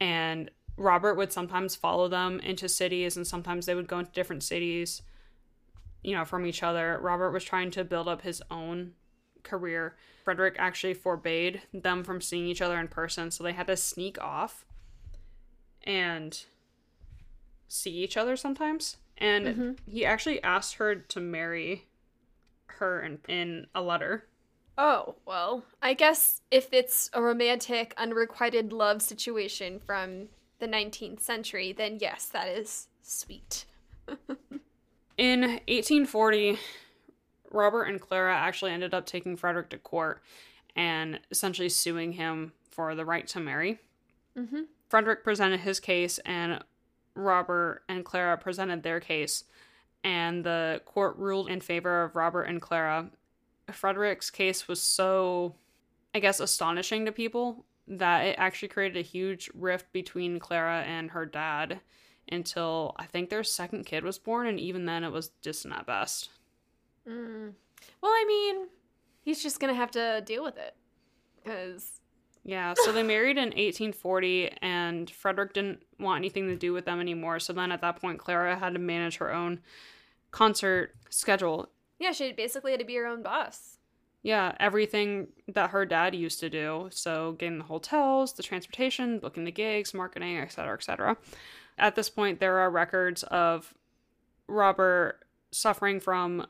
[0.00, 4.42] and Robert would sometimes follow them into cities, and sometimes they would go into different
[4.42, 5.02] cities,
[6.02, 6.98] you know, from each other.
[7.02, 8.92] Robert was trying to build up his own
[9.42, 9.96] career.
[10.24, 14.20] Frederick actually forbade them from seeing each other in person, so they had to sneak
[14.20, 14.64] off
[15.82, 16.44] and
[17.68, 18.96] see each other sometimes.
[19.18, 19.78] And Mhm.
[19.86, 21.88] he actually asked her to marry
[22.66, 24.26] her in, in a letter.
[24.78, 30.30] Oh, well, I guess if it's a romantic, unrequited love situation from
[30.60, 33.64] the 19th century, then yes, that is sweet.
[35.16, 36.58] In 1840,
[37.50, 40.22] Robert and Clara actually ended up taking Frederick to court
[40.76, 43.80] and essentially suing him for the right to marry.
[44.36, 44.62] Mm-hmm.
[44.88, 46.62] Frederick presented his case, and
[47.14, 49.44] Robert and Clara presented their case,
[50.02, 53.10] and the court ruled in favor of Robert and Clara.
[53.70, 55.54] Frederick's case was so,
[56.14, 61.10] I guess, astonishing to people that it actually created a huge rift between Clara and
[61.10, 61.80] her dad
[62.30, 65.86] until I think their second kid was born, and even then it was distant at
[65.86, 66.30] best.
[67.08, 67.52] Mm.
[68.00, 68.68] Well, I mean,
[69.22, 70.74] he's just gonna have to deal with it.
[71.42, 72.00] Because,
[72.44, 77.00] Yeah, so they married in 1840, and Frederick didn't want anything to do with them
[77.00, 77.40] anymore.
[77.40, 79.60] So then at that point, Clara had to manage her own
[80.30, 81.68] concert schedule.
[81.98, 83.78] yeah, she basically had to be her own boss.
[84.22, 86.88] Yeah, everything that her dad used to do.
[86.92, 91.16] So getting the hotels, the transportation, booking the gigs, marketing, etc., etc.
[91.78, 93.72] At this point, there are records of
[94.46, 96.46] Robert suffering from,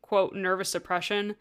[0.00, 1.34] quote, nervous depression,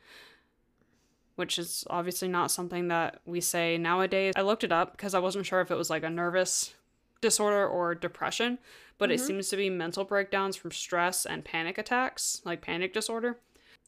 [1.35, 4.33] which is obviously not something that we say nowadays.
[4.35, 6.73] I looked it up because I wasn't sure if it was like a nervous
[7.21, 8.57] disorder or depression,
[8.97, 9.27] but it Mhm.
[9.27, 13.39] seems to be mental breakdowns from stress and panic attacks, like panic disorder.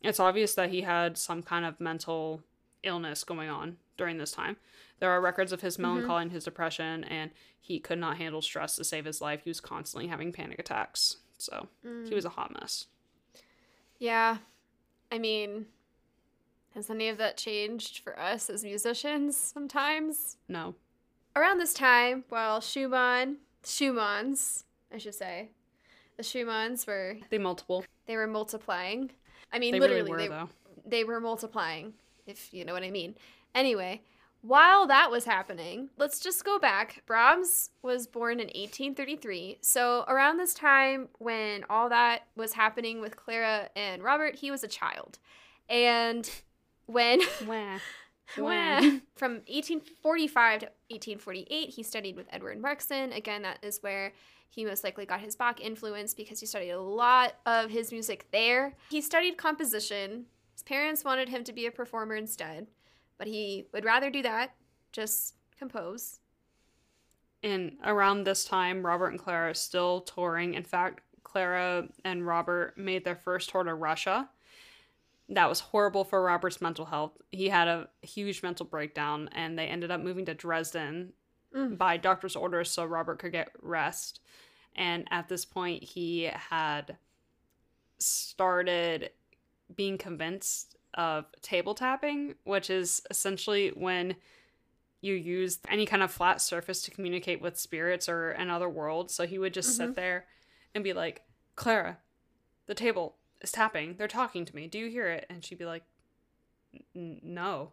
[0.01, 2.41] It's obvious that he had some kind of mental
[2.83, 4.57] illness going on during this time.
[4.99, 5.81] There are records of his Mhm.
[5.81, 9.43] melancholy and his depression, and he could not handle stress to save his life.
[9.43, 11.17] He was constantly having panic attacks.
[11.37, 12.13] So he Mm.
[12.13, 12.87] was a hot mess.
[13.97, 14.39] Yeah.
[15.11, 15.67] I mean,
[16.75, 20.37] Has any of that changed for us as musicians sometimes?
[20.47, 20.75] No.
[21.35, 25.49] Around this time, while Schumann, Schumanns, I should say,
[26.15, 27.83] the Schumanns were They multiple.
[28.05, 29.11] they were multiplying.
[29.51, 30.47] I mean, They literally, really were
[30.85, 31.93] they they were multiplying,
[32.25, 33.15] if you know what I mean.
[33.55, 34.01] Anyway,
[34.41, 37.03] while that was happening, let's just go back.
[37.05, 39.57] Brahms was born in 1833.
[39.61, 44.63] So, around this time when all that was happening with Clara and Robert, he was
[44.63, 45.19] a child.
[45.67, 46.29] And
[46.85, 47.79] when Wah.
[48.37, 48.79] Wah.
[49.15, 53.11] from 1845 to 1848, he studied with Edward Marxsen.
[53.15, 54.13] Again, that is where
[54.49, 58.27] he most likely got his Bach influence because he studied a lot of his music
[58.31, 58.75] there.
[58.89, 60.25] He studied composition.
[60.53, 62.67] His parents wanted him to be a performer instead,
[63.17, 64.55] but he would rather do that,
[64.91, 66.19] just compose.
[67.43, 70.55] And around this time, Robert and Clara are still touring.
[70.55, 74.29] In fact, Clara and Robert made their first tour to Russia.
[75.29, 77.11] That was horrible for Robert's mental health.
[77.29, 81.13] He had a huge mental breakdown, and they ended up moving to Dresden
[81.55, 81.79] Mm.
[81.79, 84.19] by doctor's orders so Robert could get rest.
[84.75, 86.97] And at this point, he had
[87.97, 89.09] started
[89.75, 94.15] being convinced of table tapping, which is essentially when
[95.01, 99.09] you use any kind of flat surface to communicate with spirits or another world.
[99.09, 100.25] So he would just sit there
[100.75, 101.23] and be like,
[101.55, 101.97] Clara,
[102.67, 103.95] the table is tapping.
[103.95, 104.67] They're talking to me.
[104.67, 105.25] Do you hear it?
[105.29, 105.83] And she'd be like,
[106.93, 107.71] no.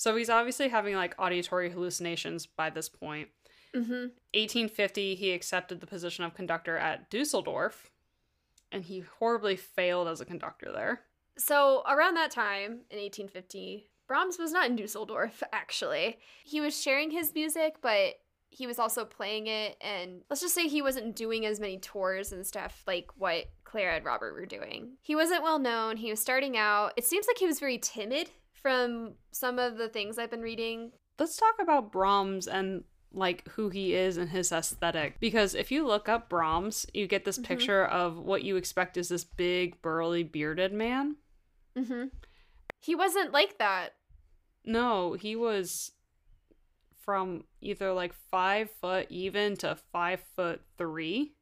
[0.00, 3.28] So he's obviously having like auditory hallucinations by this point.
[3.74, 3.92] Mm-hmm.
[4.32, 7.90] 1850, he accepted the position of conductor at Dusseldorf,
[8.72, 11.02] and he horribly failed as a conductor there.
[11.36, 16.18] So around that time in 1850, Brahms was not in Dusseldorf actually.
[16.44, 18.14] He was sharing his music, but
[18.48, 22.32] he was also playing it and let's just say he wasn't doing as many tours
[22.32, 24.92] and stuff like what Clara and Robert were doing.
[25.02, 25.98] He wasn't well known.
[25.98, 26.94] He was starting out.
[26.96, 28.30] It seems like he was very timid
[28.62, 30.92] from some of the things I've been reading.
[31.18, 35.18] Let's talk about Brahms and like who he is and his aesthetic.
[35.20, 39.08] Because if you look up Brahms, you get this picture of what you expect is
[39.08, 41.16] this big, burly, bearded man.
[41.76, 42.04] Mm-hmm.
[42.78, 43.90] He wasn't like that.
[44.64, 45.92] No, he was
[47.04, 51.34] from either like five foot even to five foot three.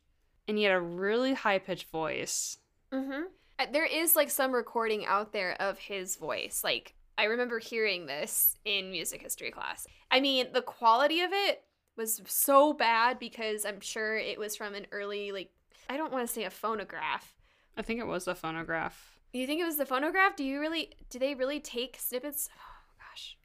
[0.46, 2.56] And he had a really high pitched voice.
[2.92, 3.72] Mm-hmm.
[3.72, 6.62] There is like some recording out there of his voice.
[6.64, 9.86] Like I remember hearing this in music history class.
[10.10, 11.62] I mean, the quality of it
[11.96, 15.50] was so bad because I'm sure it was from an early like
[15.90, 17.34] I don't want to say a phonograph.
[17.76, 19.18] I think it was a phonograph.
[19.32, 20.36] You think it was the phonograph?
[20.36, 22.48] Do you really do they really take snippets?
[22.56, 23.36] Oh gosh.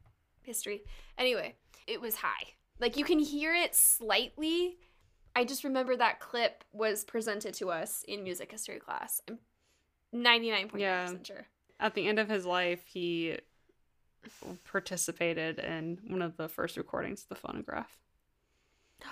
[0.43, 0.84] History.
[1.17, 1.55] Anyway,
[1.88, 2.53] it was high.
[2.80, 4.78] Like you can hear it slightly.
[5.36, 9.19] I just remember that clip was presented to us in music history class.
[9.28, 9.39] I'm
[10.13, 11.11] 99.9% Yeah.
[11.24, 11.47] sure.
[11.80, 13.38] At the end of his life, he
[14.65, 17.97] participated in one of the first recordings of the phonograph.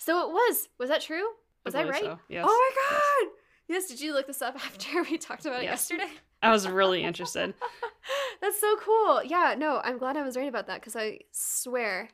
[0.00, 0.68] So it was.
[0.78, 1.24] Was that true?
[1.66, 2.02] Was I, believe right?
[2.04, 2.44] so, Yes.
[2.48, 2.82] Oh my
[3.26, 3.32] god.
[3.68, 5.90] Yes, did you look this up after we talked about it Yes.
[5.90, 6.08] yesterday?
[6.42, 7.52] I was really interested.
[8.40, 9.24] That's so cool.
[9.24, 12.08] Yeah, no, I'm glad I was right about that because I swear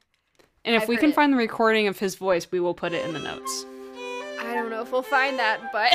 [0.64, 1.14] And if I've we can it.
[1.14, 3.66] find the recording of his voice, we will put it in the notes.
[4.40, 5.92] I don't know if we'll find that, but.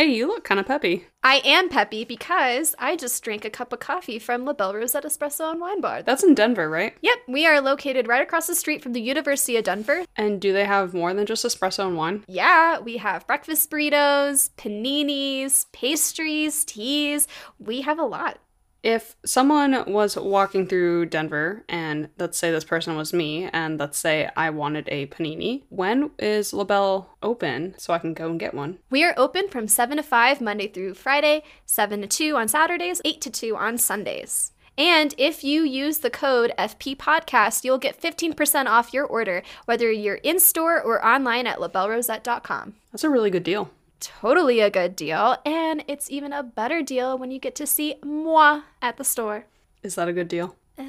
[0.00, 1.04] Hey, you look kind of peppy.
[1.22, 5.04] I am peppy because I just drank a cup of coffee from La Belle Rosette
[5.04, 6.02] Espresso and Wine Bar.
[6.02, 6.96] That's in Denver, right?
[7.02, 10.06] Yep, we are located right across the street from the University of Denver.
[10.16, 12.24] And do they have more than just espresso and wine?
[12.28, 17.28] Yeah, we have breakfast burritos, paninis, pastries, teas.
[17.58, 18.38] We have a lot.
[18.82, 23.98] If someone was walking through Denver, and let's say this person was me, and let's
[23.98, 28.54] say I wanted a panini, when is LaBelle open so I can go and get
[28.54, 28.78] one?
[28.88, 33.02] We are open from 7 to 5 Monday through Friday, 7 to 2 on Saturdays,
[33.04, 34.52] 8 to 2 on Sundays.
[34.78, 39.92] And if you use the code FP Podcast, you'll get 15% off your order, whether
[39.92, 42.76] you're in store or online at labellerosette.com.
[42.92, 43.70] That's a really good deal.
[44.00, 47.96] Totally a good deal, and it's even a better deal when you get to see
[48.02, 49.44] moi at the store.
[49.82, 50.56] Is that a good deal?
[50.78, 50.84] Uh,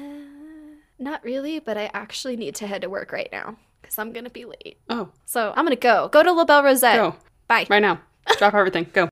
[0.98, 4.30] not really, but I actually need to head to work right now because I'm gonna
[4.30, 4.78] be late.
[4.88, 6.08] Oh, So I'm gonna go.
[6.08, 6.96] Go to La Belle Rosette.
[6.96, 7.16] go.
[7.48, 7.66] Bye.
[7.68, 8.00] Right now.
[8.38, 8.86] Drop everything.
[8.92, 9.08] Go.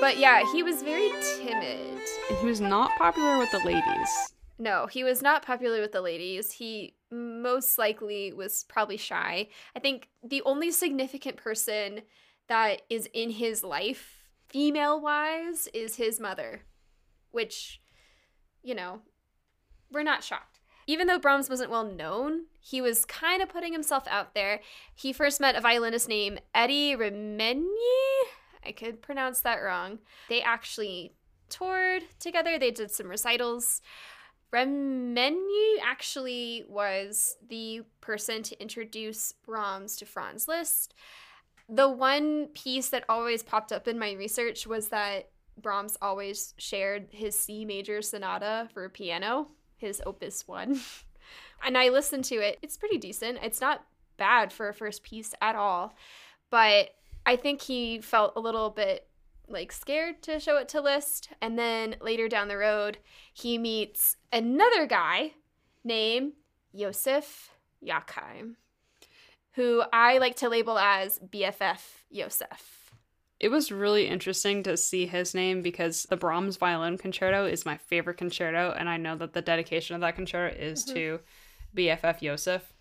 [0.00, 2.00] But yeah, he was very timid.
[2.30, 4.32] And he was not popular with the ladies.
[4.58, 6.52] No, he was not popular with the ladies.
[6.52, 9.48] He most likely was probably shy.
[9.74, 12.02] I think the only significant person
[12.48, 16.62] that is in his life, female wise, is his mother,
[17.30, 17.80] which,
[18.62, 19.00] you know,
[19.90, 20.60] we're not shocked.
[20.88, 24.60] even though Brahms wasn't well known, he was kind of putting himself out there.
[24.94, 27.66] He first met a violinist named Eddie Remenyi.
[28.64, 29.98] I could pronounce that wrong.
[30.30, 31.12] They actually
[31.50, 33.82] toured together, they did some recitals.
[34.52, 40.94] Remenyi actually was the person to introduce Brahms to Franz Liszt.
[41.68, 45.28] The one piece that always popped up in my research was that
[45.60, 50.80] Brahms always shared his C major sonata for piano, his opus 1.
[51.64, 52.58] and I listened to it.
[52.62, 53.38] It's pretty decent.
[53.42, 53.84] It's not
[54.16, 55.94] bad for a first piece at all.
[56.50, 56.90] But
[57.26, 59.06] I think he felt a little bit
[59.48, 61.30] like scared to show it to Liszt.
[61.40, 62.98] And then later down the road,
[63.32, 65.32] he meets another guy
[65.84, 66.32] named
[66.72, 68.56] Yosef Joachim,
[69.52, 71.80] who I like to label as BFF
[72.10, 72.92] Yosef.
[73.40, 77.76] It was really interesting to see his name because the Brahms Violin Concerto is my
[77.76, 80.94] favorite concerto, and I know that the dedication of that concerto is mm-hmm.
[80.94, 81.20] to
[81.76, 82.72] BFF Yosef.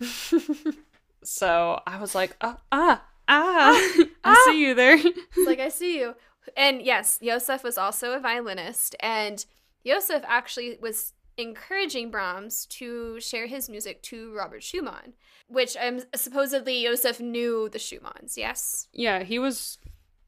[1.22, 2.36] so I was like,
[2.72, 4.42] ah, ah, ah, I ah.
[4.46, 4.98] see you there.
[5.46, 6.14] like, I see you.
[6.56, 9.44] And yes, Josef was also a violinist, and
[9.86, 15.14] Josef actually was encouraging Brahms to share his music to Robert Schumann,
[15.48, 18.88] which um, supposedly Josef knew the Schumanns, yes?
[18.92, 19.78] Yeah, he was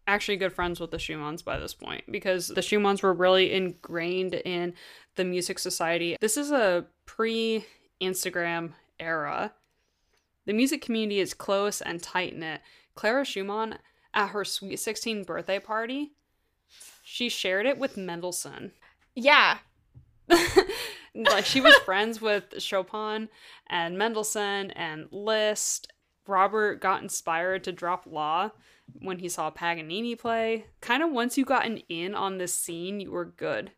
[0.07, 4.35] actually good friends with the Schumanns by this point because the Schumanns were really ingrained
[4.35, 4.75] in
[5.17, 6.17] the music society.
[6.21, 7.65] This is a pre
[8.01, 9.53] Instagram era.
[10.47, 12.61] The music community is close and tight knit.
[12.95, 13.79] Clara Schumann,
[14.13, 16.13] at her sweet 16 birthday party,
[17.03, 18.73] she shared it with Mendelssohn.
[19.15, 19.59] Yeah.
[21.15, 23.29] like she was friends with Chopin
[23.69, 25.93] and Mendelssohn and Liszt.
[26.27, 28.51] Robert got inspired to drop law
[29.01, 30.67] when he saw Paganini play.
[30.81, 33.73] Kind of once you got an in on this scene, you were good.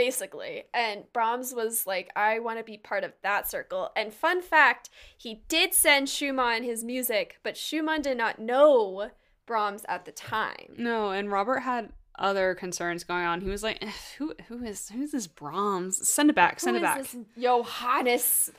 [0.00, 0.62] Basically.
[0.72, 3.90] And Brahms was like, I want to be part of that circle.
[3.94, 9.10] And fun fact, he did send Schumann his music, but Schumann did not know
[9.44, 10.74] Brahms at the time.
[10.78, 13.42] No, and Robert had other concerns going on.
[13.42, 13.84] He was like,
[14.16, 16.08] "Who who is who's this Brahms?
[16.08, 16.60] Send it back.
[16.60, 17.06] Send who it back."
[17.38, 18.52] Johannes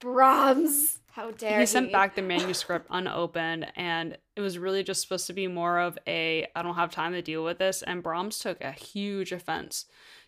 [0.00, 1.00] Brahms.
[1.10, 1.60] How dare he?
[1.60, 5.78] He sent back the manuscript unopened, and it was really just supposed to be more
[5.80, 7.82] of a I don't have time to deal with this.
[7.82, 9.84] And Brahms took a huge offense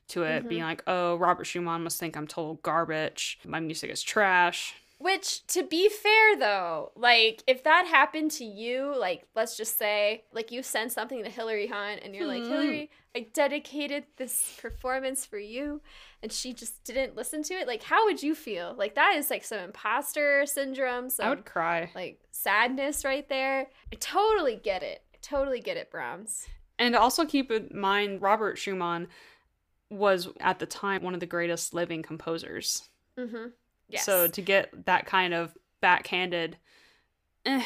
[0.08, 0.48] to it, mm-hmm.
[0.48, 3.38] being like, "Oh, Robert Schumann must think I'm total garbage.
[3.44, 8.94] My music is trash." Which, to be fair though, like if that happened to you,
[8.96, 12.42] like let's just say, like you send something to Hilary Hahn and you're mm-hmm.
[12.42, 15.80] like, Hilary, I dedicated this performance for you,
[16.22, 17.66] and she just didn't listen to it.
[17.66, 18.74] Like, how would you feel?
[18.78, 21.10] Like that is like some imposter syndrome.
[21.10, 21.90] Some, I would cry.
[21.94, 23.66] Like sadness right there.
[23.92, 25.02] I totally get it.
[25.12, 26.46] I totally get it, Brahms.
[26.78, 29.08] And also keep in mind, Robert Schumann
[29.90, 32.88] was at the time one of the greatest living composers.
[33.18, 33.48] Mm-hmm.
[33.88, 34.04] Yes.
[34.04, 36.56] So to get that kind of backhanded,
[37.44, 37.62] eh,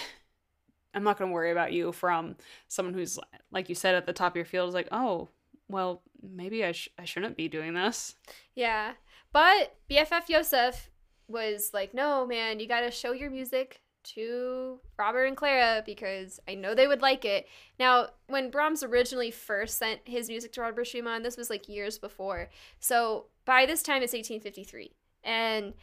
[0.95, 2.37] I'm not going to worry about you from
[2.69, 3.19] someone who's,
[3.51, 5.29] like you said, at the top of your field is like, oh,
[5.69, 8.15] well, maybe I, sh- I shouldn't be doing this.
[8.55, 8.93] Yeah.
[9.33, 10.91] But BFF Josef
[11.29, 16.41] was like, no, man, you got to show your music to Robert and Clara because
[16.49, 17.47] I know they would like it.
[17.79, 21.99] Now, when Brahms originally first sent his music to Robert Schumann, this was like years
[21.99, 22.49] before.
[22.81, 24.93] So by this time, it's 1853.
[25.25, 25.75] And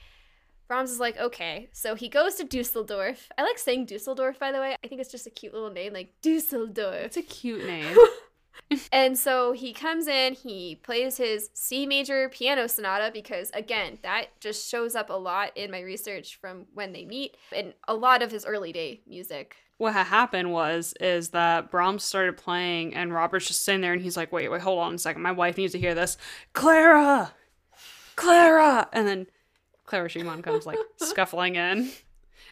[0.67, 1.69] Brahms is like, okay.
[1.71, 3.29] So he goes to Dusseldorf.
[3.37, 4.75] I like saying Dusseldorf, by the way.
[4.83, 7.05] I think it's just a cute little name, like Dusseldorf.
[7.05, 7.95] It's a cute name.
[8.91, 14.39] and so he comes in, he plays his C major piano sonata because, again, that
[14.39, 18.21] just shows up a lot in my research from when they meet and a lot
[18.21, 19.55] of his early day music.
[19.77, 24.01] What had happened was is that Brahms started playing and Robert's just sitting there and
[24.01, 25.21] he's like, wait, wait, hold on a second.
[25.21, 26.17] My wife needs to hear this.
[26.53, 27.33] Clara!
[28.15, 28.87] Clara!
[28.93, 29.27] And then
[29.85, 31.89] Clara Schumann comes like scuffling in,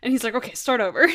[0.01, 1.07] and he's like, "Okay, start over."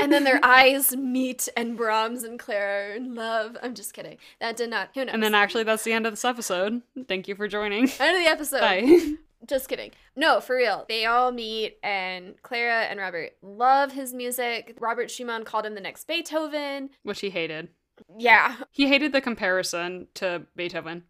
[0.00, 3.56] And then their eyes meet, and Brahms and Clara are in love.
[3.62, 4.18] I'm just kidding.
[4.40, 4.90] That did not.
[4.94, 5.14] Who knows?
[5.14, 6.82] And then actually, that's the end of this episode.
[7.08, 7.82] Thank you for joining.
[8.00, 8.60] End of the episode.
[8.60, 9.14] Bye.
[9.48, 9.90] Just kidding.
[10.14, 10.84] No, for real.
[10.88, 14.76] They all meet, and Clara and Robert love his music.
[14.78, 17.68] Robert Schumann called him the next Beethoven, which he hated.
[18.16, 18.56] Yeah.
[18.70, 21.04] He hated the comparison to Beethoven.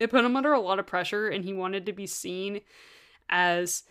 [0.00, 2.62] It put him under a lot of pressure, and he wanted to be seen
[3.28, 3.84] as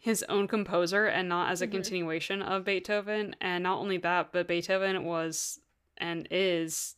[0.00, 1.74] his own composer and not as a mm-hmm.
[1.74, 3.36] continuation of Beethoven.
[3.40, 5.60] And not only that, but Beethoven was
[5.98, 6.96] and is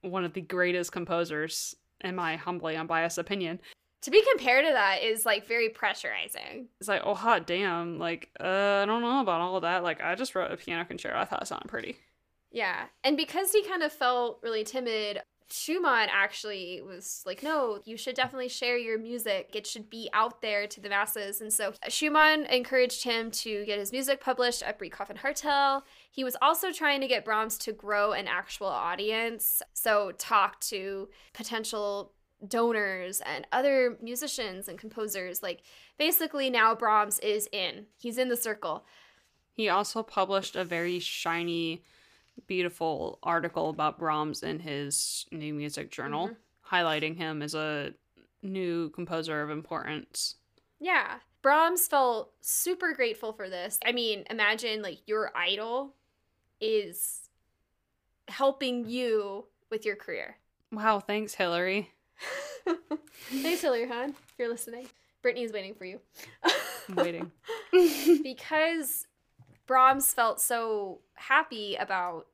[0.00, 3.60] one of the greatest composers, in my humbly unbiased opinion.
[4.02, 6.64] To be compared to that is like very pressurizing.
[6.80, 9.82] It's like, oh hot damn, like uh, I don't know about all of that.
[9.82, 11.18] Like I just wrote a piano concerto.
[11.18, 11.98] I thought it sounded pretty.
[12.50, 15.20] Yeah, and because he kind of felt really timid,
[15.52, 19.50] Schumann actually was like, no, you should definitely share your music.
[19.54, 21.40] It should be out there to the masses.
[21.40, 25.82] And so uh, Schumann encouraged him to get his music published at Breitkopf and Hartel.
[26.10, 29.62] He was also trying to get Brahms to grow an actual audience.
[29.72, 32.12] So talk to potential
[32.46, 35.42] donors and other musicians and composers.
[35.42, 35.62] Like
[35.98, 37.86] basically now Brahms is in.
[37.98, 38.84] He's in the circle.
[39.52, 41.82] He also published a very shiny
[42.46, 46.74] beautiful article about Brahms in his new music journal, mm-hmm.
[46.76, 47.92] highlighting him as a
[48.42, 50.36] new composer of importance.
[50.80, 51.18] Yeah.
[51.42, 53.78] Brahms felt super grateful for this.
[53.84, 55.94] I mean, imagine like your idol
[56.60, 57.28] is
[58.28, 60.36] helping you with your career.
[60.72, 61.90] Wow, thanks, Hilary.
[63.30, 64.86] thanks, Hilary Hahn, if you're listening.
[65.22, 66.00] Brittany is waiting for you.
[66.88, 67.30] I'm waiting.
[68.22, 69.06] because
[69.66, 72.26] Brahms felt so happy about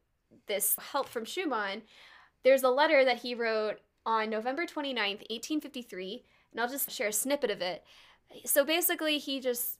[0.46, 1.82] this help from Schumann,
[2.44, 7.12] there's a letter that he wrote on November 29th, 1853, and I'll just share a
[7.12, 7.82] snippet of it.
[8.44, 9.78] So basically, he just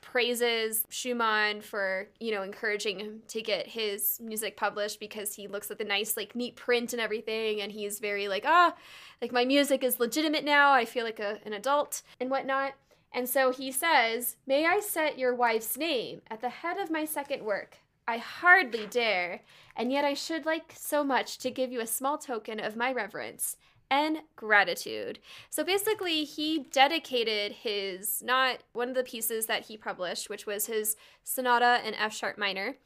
[0.00, 5.70] praises Schumann for, you know, encouraging him to get his music published because he looks
[5.70, 8.74] at the nice, like, neat print and everything, and he's very like, ah,
[9.20, 10.72] like, my music is legitimate now.
[10.72, 12.74] I feel like a, an adult and whatnot.
[13.12, 17.04] And so he says, May I set your wife's name at the head of my
[17.04, 17.78] second work?
[18.08, 19.42] I hardly dare,
[19.76, 22.90] and yet I should like so much to give you a small token of my
[22.90, 23.58] reverence
[23.90, 25.18] and gratitude.
[25.50, 30.64] So basically, he dedicated his, not one of the pieces that he published, which was
[30.64, 32.76] his sonata in F sharp minor,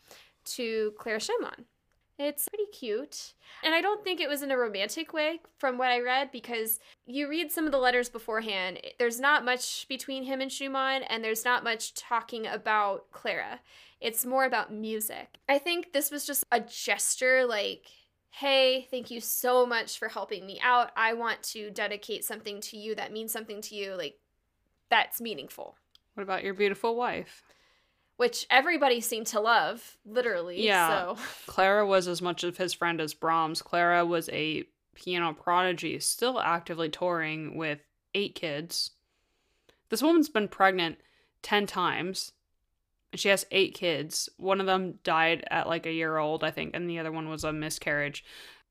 [0.45, 1.67] to Clara Schumann.
[2.25, 3.35] It's pretty cute.
[3.65, 6.79] And I don't think it was in a romantic way from what I read because
[7.05, 8.79] you read some of the letters beforehand.
[8.99, 13.61] There's not much between him and Schumann, and there's not much talking about Clara.
[14.01, 15.39] It's more about music.
[15.49, 17.87] I think this was just a gesture like,
[18.31, 20.91] hey, thank you so much for helping me out.
[20.97, 23.95] I want to dedicate something to you that means something to you.
[23.95, 24.19] Like,
[24.91, 25.77] that's meaningful.
[26.15, 27.43] What about your beautiful wife?
[28.17, 30.65] Which everybody seemed to love, literally.
[30.65, 31.15] Yeah.
[31.15, 31.17] So.
[31.47, 33.63] Clara was as much of his friend as Brahms.
[33.63, 37.81] Clara was a piano prodigy, still actively touring with
[38.15, 38.91] eight kids.
[39.89, 40.99] This woman's been pregnant
[41.43, 42.33] 10 times
[43.11, 44.29] And she has eight kids.
[44.37, 47.29] One of them died at like a year old, I think, and the other one
[47.29, 48.25] was a miscarriage.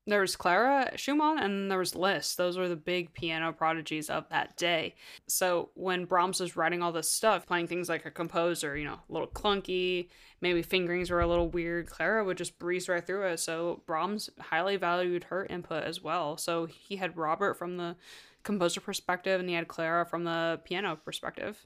[0.07, 2.35] There was Clara Schumann and there was Liszt.
[2.35, 4.95] Those were the big piano prodigies of that day.
[5.27, 8.99] So when Brahms was writing all this stuff, playing things like a composer, you know,
[9.07, 10.09] a little clunky,
[10.41, 13.39] maybe fingerings were a little weird, Clara would just breeze right through it.
[13.39, 16.35] So Brahms highly valued her input as well.
[16.35, 17.95] So he had Robert from the
[18.43, 21.63] composer perspective and he had Clara from the piano perspective.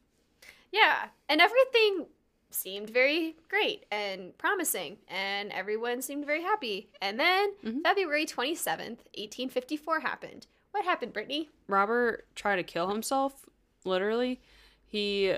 [0.73, 2.07] Yeah, and everything
[2.51, 6.89] seemed very great and promising, and everyone seemed very happy.
[7.01, 7.79] And then mm-hmm.
[7.81, 10.47] February 27th, 1854 happened.
[10.71, 11.49] What happened, Brittany?
[11.67, 13.45] Robert tried to kill himself,
[13.85, 14.41] literally.
[14.85, 15.35] He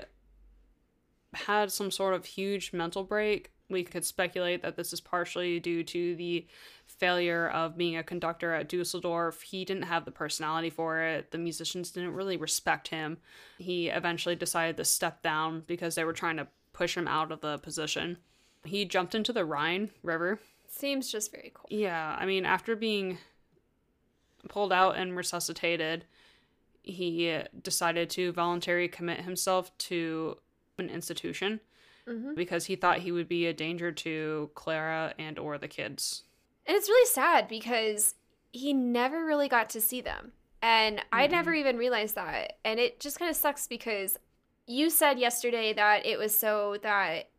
[1.34, 3.52] had some sort of huge mental break.
[3.70, 6.46] We could speculate that this is partially due to the
[6.86, 9.42] failure of being a conductor at Dusseldorf.
[9.42, 11.30] He didn't have the personality for it.
[11.30, 13.18] The musicians didn't really respect him.
[13.58, 16.48] He eventually decided to step down because they were trying to
[16.78, 18.16] push him out of the position.
[18.64, 20.38] He jumped into the Rhine River.
[20.68, 21.66] Seems just very cool.
[21.68, 23.18] Yeah, I mean, after being
[24.48, 26.04] pulled out and resuscitated,
[26.84, 30.36] he decided to voluntarily commit himself to
[30.78, 31.58] an institution
[32.08, 32.34] mm-hmm.
[32.34, 36.22] because he thought he would be a danger to Clara and or the kids.
[36.64, 38.14] And it's really sad because
[38.52, 40.30] he never really got to see them.
[40.62, 41.06] And mm-hmm.
[41.12, 42.58] I never even realized that.
[42.64, 44.16] And it just kind of sucks because
[44.68, 47.30] you said yesterday that it was so that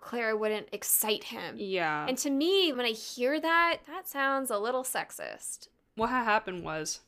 [0.00, 1.54] Clara wouldn't excite him.
[1.58, 2.06] Yeah.
[2.08, 5.68] And to me, when I hear that, that sounds a little sexist.
[5.94, 7.00] What had happened was,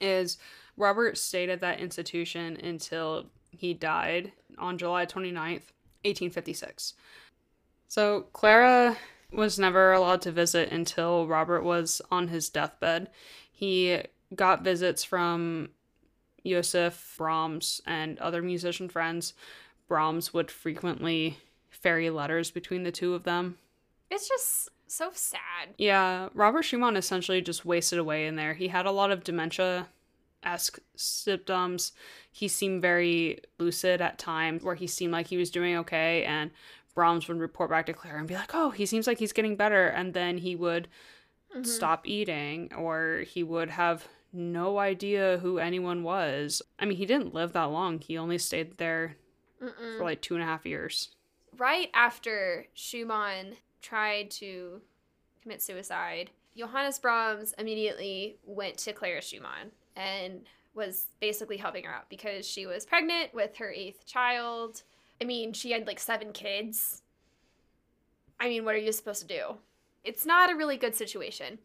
[0.00, 0.38] is
[0.76, 5.72] Robert stayed at that institution until he died on July 29th,
[6.04, 6.94] 1856.
[7.88, 8.96] So Clara
[9.32, 13.10] was never allowed to visit until Robert was on his deathbed.
[13.50, 14.02] He
[14.34, 15.70] got visits from
[16.48, 19.34] Joseph, Brahms, and other musician friends,
[19.88, 21.38] Brahms would frequently
[21.70, 23.58] ferry letters between the two of them.
[24.10, 25.74] It's just so sad.
[25.76, 28.54] Yeah, Robert Schumann essentially just wasted away in there.
[28.54, 29.88] He had a lot of dementia
[30.42, 31.92] esque symptoms.
[32.30, 36.50] He seemed very lucid at times where he seemed like he was doing okay and
[36.94, 39.54] Brahms would report back to Clara and be like, "Oh, he seems like he's getting
[39.54, 40.88] better." And then he would
[41.52, 41.62] mm-hmm.
[41.62, 46.62] stop eating or he would have no idea who anyone was.
[46.78, 47.98] I mean, he didn't live that long.
[47.98, 49.16] He only stayed there
[49.62, 49.98] Mm-mm.
[49.98, 51.10] for like two and a half years.
[51.56, 54.80] Right after Schumann tried to
[55.42, 60.42] commit suicide, Johannes Brahms immediately went to Clara Schumann and
[60.74, 64.82] was basically helping her out because she was pregnant with her eighth child.
[65.20, 67.02] I mean, she had like seven kids.
[68.40, 69.56] I mean, what are you supposed to do?
[70.04, 71.58] It's not a really good situation.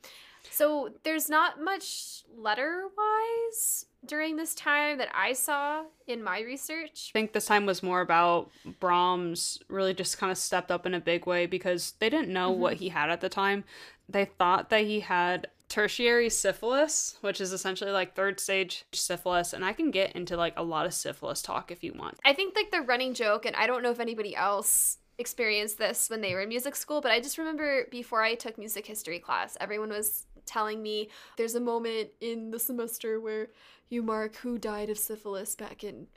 [0.49, 7.11] So there's not much letter wise during this time that I saw in my research.
[7.13, 10.93] I think this time was more about Brahms really just kind of stepped up in
[10.93, 12.61] a big way because they didn't know mm-hmm.
[12.61, 13.63] what he had at the time.
[14.09, 19.65] They thought that he had tertiary syphilis, which is essentially like third stage syphilis, and
[19.65, 22.19] I can get into like a lot of syphilis talk if you want.
[22.23, 26.09] I think like the running joke, and I don't know if anybody else experienced this
[26.09, 29.19] when they were in music school, but I just remember before I took music history
[29.19, 33.49] class, everyone was telling me there's a moment in the semester where
[33.89, 36.07] you mark who died of syphilis back in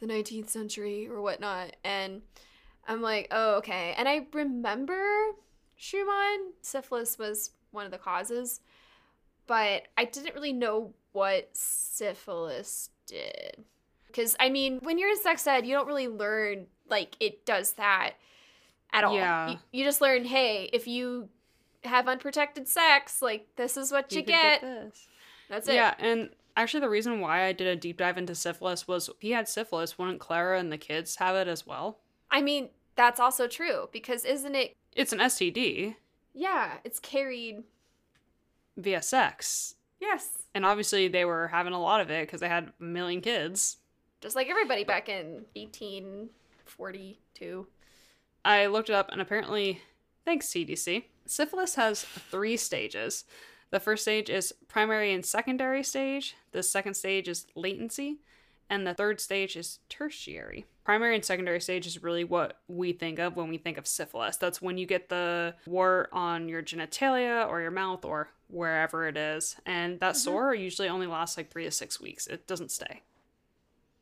[0.00, 1.76] the 19th century or whatnot.
[1.84, 2.22] And
[2.86, 3.94] I'm like, oh, okay.
[3.96, 5.02] And I remember
[5.76, 8.60] Schumann, syphilis was one of the causes,
[9.46, 13.64] but I didn't really know what syphilis did.
[14.06, 17.72] Because, I mean, when you're in sex ed, you don't really learn, like, it does
[17.72, 18.12] that
[18.92, 19.16] at all.
[19.16, 19.50] Yeah.
[19.50, 21.28] You, you just learn, hey, if you
[21.84, 24.60] have unprotected sex, like this is what you, you get.
[24.60, 24.92] get
[25.48, 25.74] That's it.
[25.74, 29.32] Yeah, and actually the reason why I did a deep dive into syphilis was he
[29.32, 31.98] had syphilis, wouldn't Clara and the kids have it as well?
[32.30, 35.96] I mean, that's also true because isn't it It's an STD.
[36.32, 37.64] Yeah, it's carried
[38.76, 39.74] via sex.
[40.00, 40.42] Yes.
[40.54, 43.78] And obviously they were having a lot of it because they had a million kids.
[44.20, 47.66] Just like everybody back in 1842.
[48.44, 49.80] I looked it up and apparently,
[50.24, 53.24] thanks CDC, syphilis has three stages.
[53.70, 58.20] The first stage is primary and secondary stage, the second stage is latency,
[58.70, 60.64] and the third stage is tertiary.
[60.84, 64.36] Primary and secondary stage is really what we think of when we think of syphilis.
[64.36, 69.16] That's when you get the wart on your genitalia or your mouth or wherever it
[69.16, 69.56] is.
[69.64, 70.18] And that mm-hmm.
[70.18, 73.02] sore usually only lasts like three to six weeks, it doesn't stay.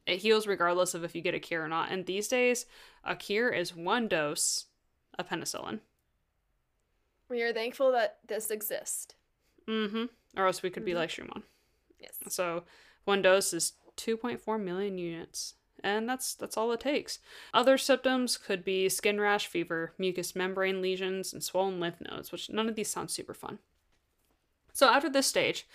[0.06, 1.90] It heals regardless of if you get a cure or not.
[1.92, 2.66] And these days,
[3.04, 4.66] a cure is one dose
[5.18, 5.80] of penicillin.
[7.32, 9.14] We are thankful that this exists.
[9.66, 10.04] Mm-hmm.
[10.36, 11.00] Or else we could be mm-hmm.
[11.00, 11.44] like Schumann.
[11.98, 12.18] Yes.
[12.28, 12.64] So
[13.04, 15.54] one dose is 2.4 million units.
[15.82, 17.20] And that's that's all it takes.
[17.54, 22.50] Other symptoms could be skin rash, fever, mucous membrane lesions, and swollen lymph nodes, which
[22.50, 23.58] none of these sound super fun.
[24.74, 25.66] So after this stage,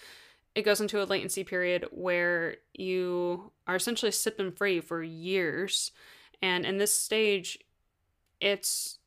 [0.53, 5.91] it goes into a latency period where you are essentially symptom free for years.
[6.39, 7.57] And in this stage,
[8.39, 8.99] it's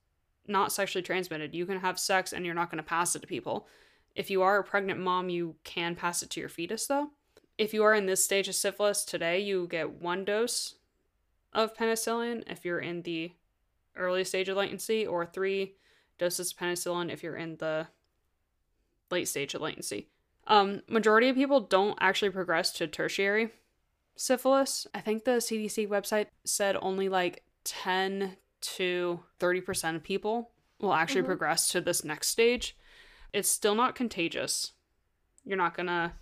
[0.47, 1.55] not sexually transmitted.
[1.55, 3.67] You can have sex and you're not going to pass it to people.
[4.15, 7.11] If you are a pregnant mom, you can pass it to your fetus, though.
[7.59, 10.77] If you are in this stage of syphilis today, you get one dose
[11.53, 13.33] of penicillin if you're in the
[13.97, 15.75] early stage of latency, or three
[16.19, 17.87] doses of penicillin if you're in the
[19.11, 20.09] late stage of latency.
[20.47, 23.51] Um, majority of people don't actually progress to tertiary
[24.17, 24.87] syphilis.
[24.95, 30.51] I think the CDC website said only like 10 to 30% of people
[30.81, 31.29] will actually mm-hmm.
[31.29, 32.77] progress to this next stage.
[33.33, 34.73] It's still not contagious.
[35.45, 36.13] You're not going to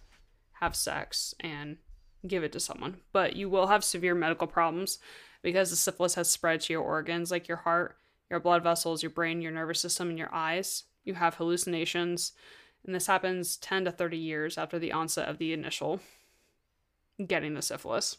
[0.61, 1.79] have sex and
[2.27, 4.99] give it to someone, but you will have severe medical problems
[5.43, 7.97] because the syphilis has spread to your organs like your heart,
[8.29, 10.85] your blood vessels, your brain, your nervous system, and your eyes.
[11.05, 12.33] You have hallucinations,
[12.85, 16.01] and this happens 10 to 30 years after the onset of the initial
[17.27, 18.19] getting the syphilis.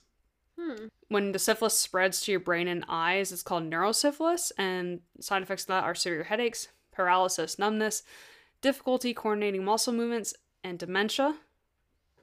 [0.60, 0.88] Hmm.
[1.08, 5.64] When the syphilis spreads to your brain and eyes, it's called neurosyphilis, and side effects
[5.64, 8.04] of that are severe headaches, paralysis, numbness,
[8.62, 10.34] difficulty coordinating muscle movements,
[10.64, 11.38] and dementia,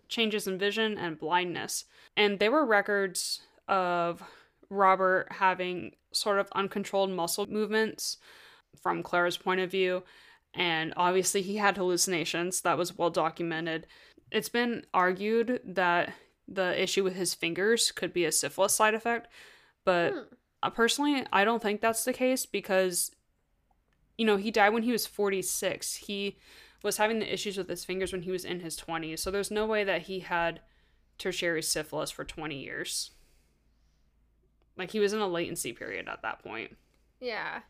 [0.08, 1.84] changes in vision, and blindness.
[2.16, 4.22] And there were records of
[4.68, 8.18] Robert having sort of uncontrolled muscle movements
[8.82, 10.02] from Clara's point of view,
[10.52, 12.60] and obviously he had hallucinations.
[12.60, 13.86] That was well documented.
[14.30, 16.12] It's been argued that
[16.48, 19.28] the issue with his fingers could be a syphilis side effect.
[19.84, 20.20] But hmm.
[20.74, 23.12] Personally, I don't think that's the case because,
[24.16, 25.94] you know, he died when he was 46.
[25.94, 26.38] He
[26.82, 29.20] was having the issues with his fingers when he was in his 20s.
[29.20, 30.60] So there's no way that he had
[31.18, 33.12] tertiary syphilis for 20 years.
[34.76, 36.76] Like he was in a latency period at that point.
[37.20, 37.60] Yeah.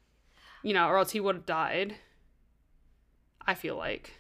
[0.63, 1.97] You know, or else he would have died.
[3.47, 4.19] I feel like.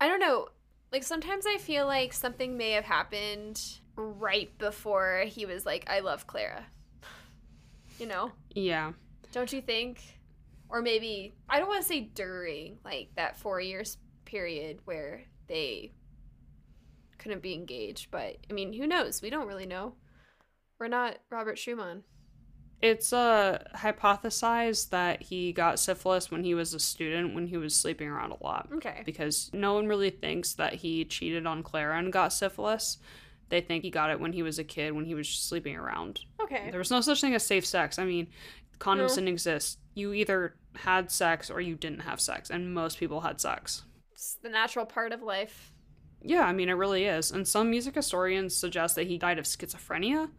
[0.00, 0.48] I don't know
[0.92, 3.62] like sometimes I feel like something may have happened
[3.96, 6.66] right before he was like, I love Clara.
[7.98, 8.32] You know?
[8.54, 8.92] Yeah.
[9.30, 10.00] Don't you think?
[10.70, 15.92] Or maybe, I don't want to say during, like that four years period where they
[17.18, 19.20] couldn't be engaged, but I mean, who knows?
[19.20, 19.96] We don't really know.
[20.78, 22.04] We're not Robert Schumann.
[22.82, 27.74] It's uh, hypothesized that he got syphilis when he was a student, when he was
[27.76, 28.68] sleeping around a lot.
[28.74, 29.02] Okay.
[29.04, 32.98] Because no one really thinks that he cheated on Clara and got syphilis.
[33.50, 36.20] They think he got it when he was a kid, when he was sleeping around.
[36.42, 36.68] Okay.
[36.70, 37.98] There was no such thing as safe sex.
[37.98, 38.28] I mean,
[38.78, 39.14] condoms No.
[39.16, 39.78] didn't exist.
[39.94, 43.82] You either had sex or you didn't have sex, and most people had sex.
[44.12, 45.72] It's the natural part of life.
[46.22, 47.30] Yeah, I mean, it really is.
[47.30, 50.30] And some music historians suggest that he died of schizophrenia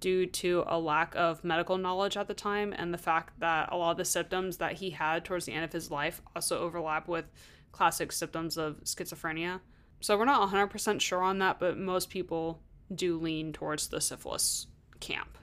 [0.00, 3.76] due to a lack of medical knowledge at the time and the fact that a
[3.76, 7.08] lot of the symptoms that he had towards the end of his life also overlap
[7.08, 7.24] with
[7.72, 9.60] classic symptoms of schizophrenia.
[10.00, 12.60] So we're not 100% sure on that, but most people
[12.94, 14.66] do lean towards the syphilis
[15.00, 15.38] camp.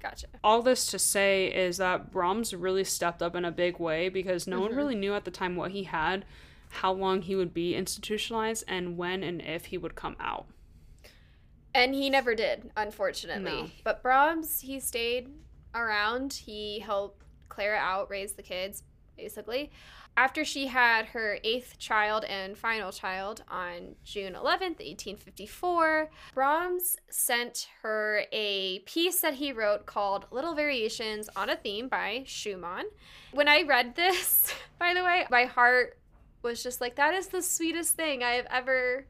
[0.00, 0.26] Gotcha.
[0.44, 4.46] All this to say is that Brahms really stepped up in a big way because
[4.46, 4.76] no one Mhm.
[4.76, 6.24] really knew at the time what he had,
[6.68, 10.46] how long he would be institutionalized, and when and if he would come out.
[11.76, 13.62] And he never did, unfortunately.
[13.62, 13.70] No.
[13.84, 15.28] But Brahms, he stayed
[15.74, 16.32] around.
[16.32, 18.82] He helped Clara out, raise the kids,
[19.14, 19.70] basically.
[20.16, 27.68] After she had her eighth child and final child on June 11th, 1854, Brahms sent
[27.82, 32.86] her a piece that he wrote called Little Variations on a Theme by Schumann.
[33.32, 35.98] When I read this, by the way, my heart
[36.40, 39.04] was just like, that is the sweetest thing I've ever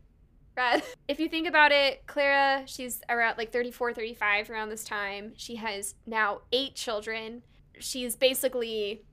[0.57, 0.83] read.
[1.09, 5.33] If you think about it, Clara, she's around like 34, 35 around this time.
[5.37, 7.43] She has now eight children.
[7.79, 9.05] She's basically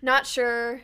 [0.00, 0.80] not sure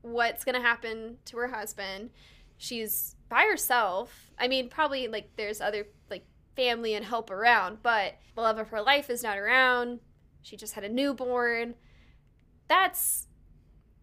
[0.00, 2.10] what's going to happen to her husband.
[2.56, 4.30] She's by herself.
[4.38, 6.24] I mean, probably like there's other like
[6.56, 10.00] family and help around, but the love of her life is not around.
[10.42, 11.74] She just had a newborn.
[12.68, 13.26] That's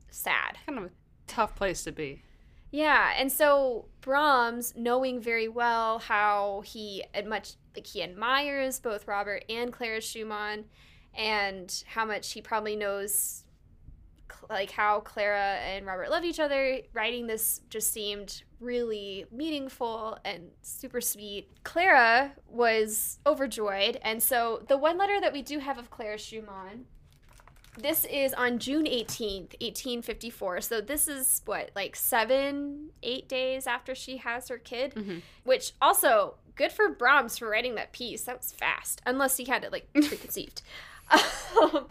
[0.09, 0.57] sad.
[0.65, 0.91] Kind of a
[1.27, 2.21] tough place to be.
[2.71, 9.43] Yeah, and so Brahms, knowing very well how he much like he admires both Robert
[9.49, 10.65] and Clara Schumann,
[11.13, 13.43] and how much he probably knows
[14.49, 20.51] like how Clara and Robert love each other, writing this just seemed really meaningful and
[20.61, 21.49] super sweet.
[21.63, 26.85] Clara was overjoyed, and so the one letter that we do have of Clara Schumann
[27.77, 30.61] this is on June 18th, 1854.
[30.61, 34.93] So this is what, like seven, eight days after she has her kid?
[34.95, 35.21] Mhm.
[35.43, 38.23] Which also, good for Brahms for writing that piece.
[38.23, 40.61] That was fast, unless he had it like preconceived.
[41.09, 41.87] Um,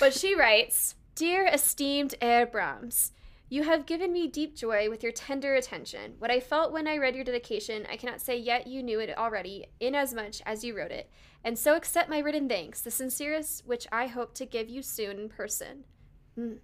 [0.00, 3.12] but she writes Dear esteemed Herr Brahms,
[3.48, 6.14] you have given me deep joy with your tender attention.
[6.18, 9.16] What I felt when I read your dedication, I cannot say yet you knew it
[9.16, 11.10] already, inasmuch as you wrote it.
[11.44, 15.18] And so accept my written thanks, the sincerest which I hope to give you soon
[15.18, 15.84] in person.
[16.34, 16.54] Hmm.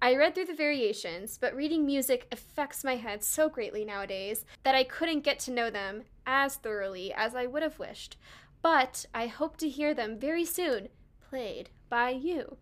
[0.00, 4.74] I read through the variations, but reading music affects my head so greatly nowadays that
[4.74, 8.16] I couldn't get to know them as thoroughly as I would have wished.
[8.60, 10.88] But I hope to hear them very soon,
[11.28, 12.58] played by you.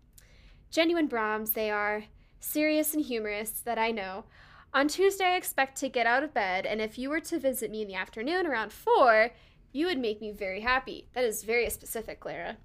[0.71, 2.05] Genuine Brahms, they are,
[2.39, 4.23] serious and humorous, that I know.
[4.73, 7.69] On Tuesday, I expect to get out of bed, and if you were to visit
[7.69, 9.31] me in the afternoon around four,
[9.71, 11.07] you would make me very happy.
[11.13, 12.57] That is very specific, Clara.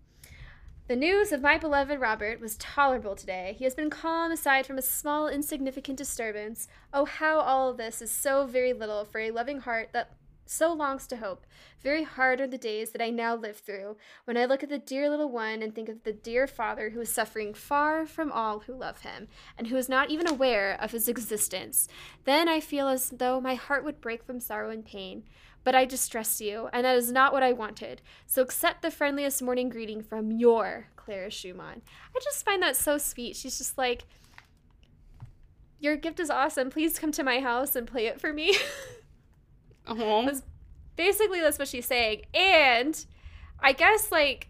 [0.88, 3.56] The news of my beloved Robert was tolerable today.
[3.58, 6.68] He has been calm aside from a small, insignificant disturbance.
[6.92, 10.12] Oh, how all this is so very little for a loving heart that
[10.48, 11.44] so longs to hope.
[11.82, 14.78] Very hard are the days that I now live through, when I look at the
[14.78, 18.60] dear little one and think of the dear father who is suffering far from all
[18.60, 19.28] who love him,
[19.58, 21.88] and who is not even aware of his existence.
[22.24, 25.24] Then I feel as though my heart would break from sorrow and pain.
[25.66, 28.00] But I distress you, and that is not what I wanted.
[28.24, 31.82] So accept the friendliest morning greeting from your Clara Schumann.
[32.14, 33.34] I just find that so sweet.
[33.34, 34.04] She's just like,
[35.80, 36.70] Your gift is awesome.
[36.70, 38.56] Please come to my house and play it for me.
[39.88, 40.28] Oh,
[40.96, 42.22] Basically, that's what she's saying.
[42.34, 43.04] And
[43.60, 44.48] I guess, like,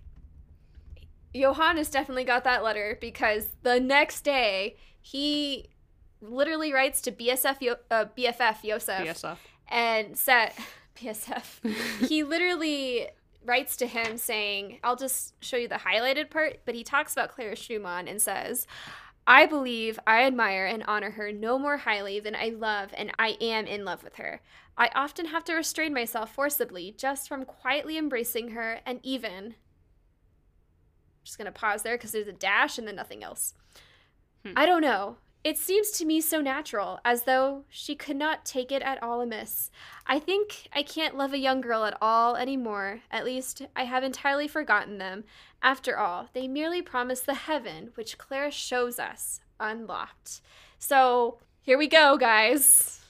[1.34, 5.68] Johannes definitely got that letter because the next day he
[6.20, 9.36] literally writes to BSF uh, BFF Yosef BSF.
[9.68, 10.52] and said
[10.96, 11.76] BSF.
[12.08, 13.08] he literally
[13.44, 17.30] writes to him saying, "I'll just show you the highlighted part," but he talks about
[17.30, 18.66] Clara Schumann and says.
[19.28, 23.36] I believe I admire and honor her no more highly than I love and I
[23.40, 24.40] am in love with her.
[24.78, 29.56] I often have to restrain myself forcibly just from quietly embracing her and even
[31.24, 33.54] just going to pause there because there's a dash and then nothing else.
[34.44, 34.52] Hmm.
[34.56, 35.16] I don't know.
[35.46, 39.20] It seems to me so natural, as though she could not take it at all
[39.20, 39.70] amiss.
[40.04, 43.02] I think I can't love a young girl at all anymore.
[43.12, 45.22] At least, I have entirely forgotten them.
[45.62, 50.40] After all, they merely promise the heaven which Clara shows us unlocked.
[50.80, 53.04] So, here we go, guys.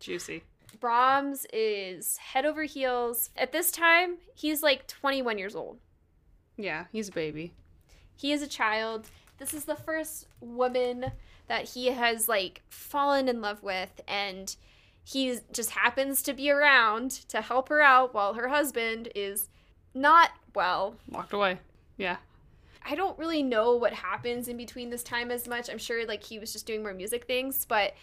[0.00, 0.42] Juicy.
[0.80, 3.30] Brahms is head over heels.
[3.36, 5.78] At this time, he's like 21 years old.
[6.56, 7.52] Yeah, he's a baby.
[8.16, 9.08] He is a child.
[9.38, 11.12] This is the first woman
[11.48, 14.54] that he has like fallen in love with and
[15.02, 19.48] he just happens to be around to help her out while her husband is
[19.94, 20.96] not well.
[21.10, 21.58] Walked away.
[21.96, 22.18] Yeah.
[22.84, 25.68] I don't really know what happens in between this time as much.
[25.68, 27.94] I'm sure like he was just doing more music things, but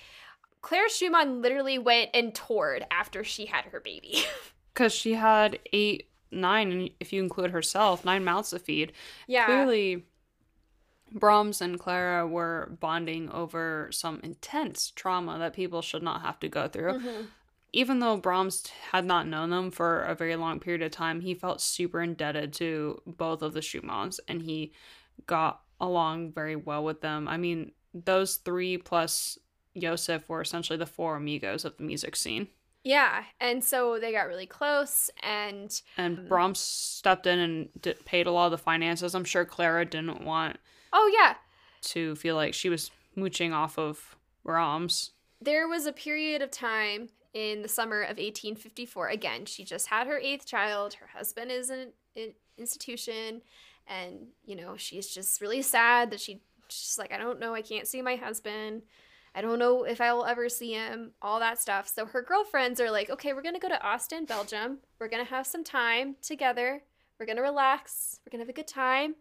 [0.61, 4.23] Claire Schumann literally went and toured after she had her baby.
[4.73, 8.91] Because she had eight, nine, and if you include herself, nine mouths to feed.
[9.25, 9.45] yeah.
[9.45, 10.03] Clearly,
[11.15, 16.49] Brahms and Clara were bonding over some intense trauma that people should not have to
[16.49, 16.99] go through.
[16.99, 17.27] Mhm.
[17.73, 21.33] Even though Brahms had not known them for a very long period of time, he
[21.33, 24.71] felt super indebted to both of the Schumanns and he
[25.25, 27.27] got along very well with them.
[27.27, 29.37] I mean, those three plus
[29.77, 32.47] Joseph were essentially the four amigos of the music scene.
[32.83, 38.27] Yeah, and so they got really close and And Brahms stepped in and d- paid
[38.27, 39.15] a lot of the finances.
[39.15, 40.57] I'm sure Clara didn't want
[40.95, 41.35] oh yeah,
[41.81, 45.11] to feel like she was mooching off of Brahms.
[45.41, 49.09] there was a period of time in the summer of 1854.
[49.09, 50.95] Again, she just had her eighth child.
[50.95, 53.41] Her husband is in an institution,
[53.87, 57.61] and you know she's just really sad that she she's like, I don't know, I
[57.61, 58.81] can't see my husband.
[59.37, 61.11] I don't know if I will ever see him.
[61.21, 61.89] All that stuff.
[61.93, 64.79] So her girlfriends are like, okay, we're gonna go to Ostend, Belgium.
[64.97, 66.83] We're gonna have some time together.
[67.19, 68.19] We're gonna relax.
[68.25, 69.15] We're gonna have a good time.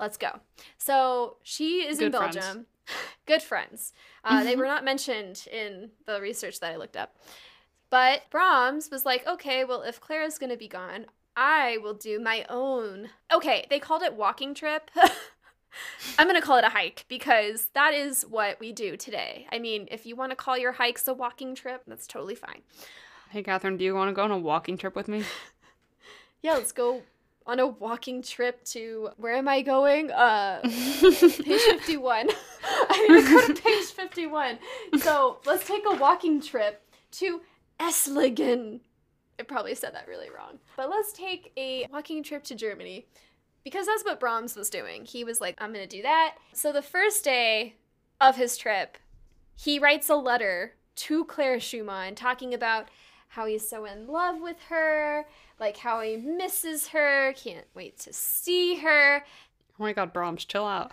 [0.00, 0.40] Let's go.
[0.78, 2.36] So she is in Good friends.
[2.36, 2.66] Belgium.
[3.26, 3.92] Good friends.
[4.24, 7.16] Uh, they were not mentioned in the research that I looked up.
[7.90, 12.18] But Brahms was like, okay, well, if Clara's going to be gone, I will do
[12.18, 13.10] my own.
[13.32, 14.90] Okay, they called it walking trip.
[16.18, 19.46] I'm going to call it a hike because that is what we do today.
[19.52, 22.62] I mean, if you want to call your hikes a walking trip, that's totally fine.
[23.30, 25.24] Hey, Catherine, do you want to go on a walking trip with me?
[26.42, 27.02] Yeah, let's go
[27.50, 30.12] on a walking trip to where am I going?
[30.12, 32.28] Uh page 51.
[32.64, 34.58] I need to go to page 51.
[35.00, 36.82] So, let's take a walking trip
[37.12, 37.40] to
[37.80, 38.80] Esslingen.
[39.38, 40.58] I probably said that really wrong.
[40.76, 43.06] But let's take a walking trip to Germany
[43.64, 45.04] because that's what Brahms was doing.
[45.04, 46.36] He was like, I'm going to do that.
[46.52, 47.74] So, the first day
[48.20, 48.96] of his trip,
[49.56, 52.86] he writes a letter to Claire Schumann talking about
[53.30, 55.24] how he's so in love with her,
[55.58, 59.24] like how he misses her, can't wait to see her.
[59.78, 60.90] Oh my god, Brahms, chill out.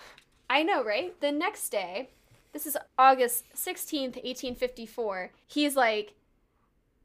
[0.50, 1.20] I know, right?
[1.20, 2.10] The next day,
[2.54, 6.14] this is August 16th, 1854, he's like,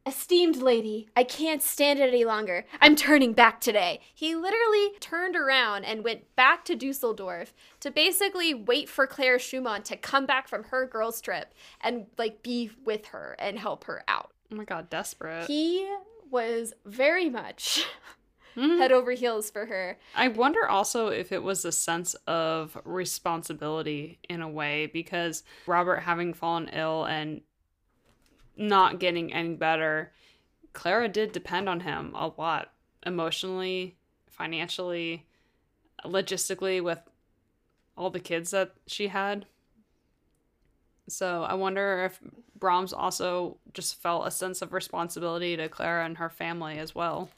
[0.05, 2.67] Esteemed lady, I can't stand it any longer.
[2.81, 4.01] I'm turning back today.
[4.13, 9.85] He literally turned around and went back to Dusseldorf to basically wait for Claire Schumann
[9.85, 14.03] to come back from her girls' trip and like be with her and help her
[14.09, 14.32] out.
[14.53, 15.47] Oh my god, desperate.
[15.47, 15.89] He
[16.31, 17.85] was very much
[18.57, 18.79] Mhm.
[18.79, 19.99] head over heels for her.
[20.15, 26.01] I wonder also if it was a sense of responsibility in a way because Robert
[26.01, 27.41] having fallen ill and
[28.55, 30.13] not getting any better,
[30.75, 32.73] Clara did depend on him a lot
[33.07, 33.97] emotionally,
[34.31, 35.25] financially,
[36.05, 37.01] logistically with
[37.97, 39.47] all the kids that she had.
[41.13, 42.21] So I wonder if
[42.59, 47.31] Brahms also just felt a sense of responsibility to Clara and her family as well.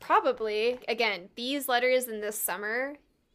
[0.00, 2.94] Probably, again, these letters in this summer,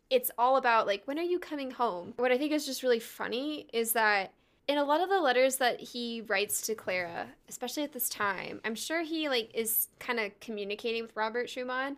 [0.10, 2.14] it's all about like, when are you coming home?
[2.18, 4.32] What I think is just really funny is that
[4.68, 8.62] in a lot of the letters that he writes to Clara, especially at this time,
[8.64, 11.98] I'm sure he like is kind of communicating with Robert Schumann.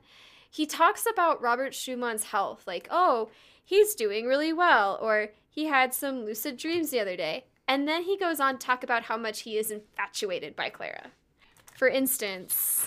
[0.50, 3.30] He talks about Robert Schumann's health, like, oh,
[3.64, 7.46] he's doing really well, or he had some lucid dreams the other day.
[7.68, 11.11] And then he goes on to talk about how much he is infatuated by Clara.
[11.76, 12.86] For instance,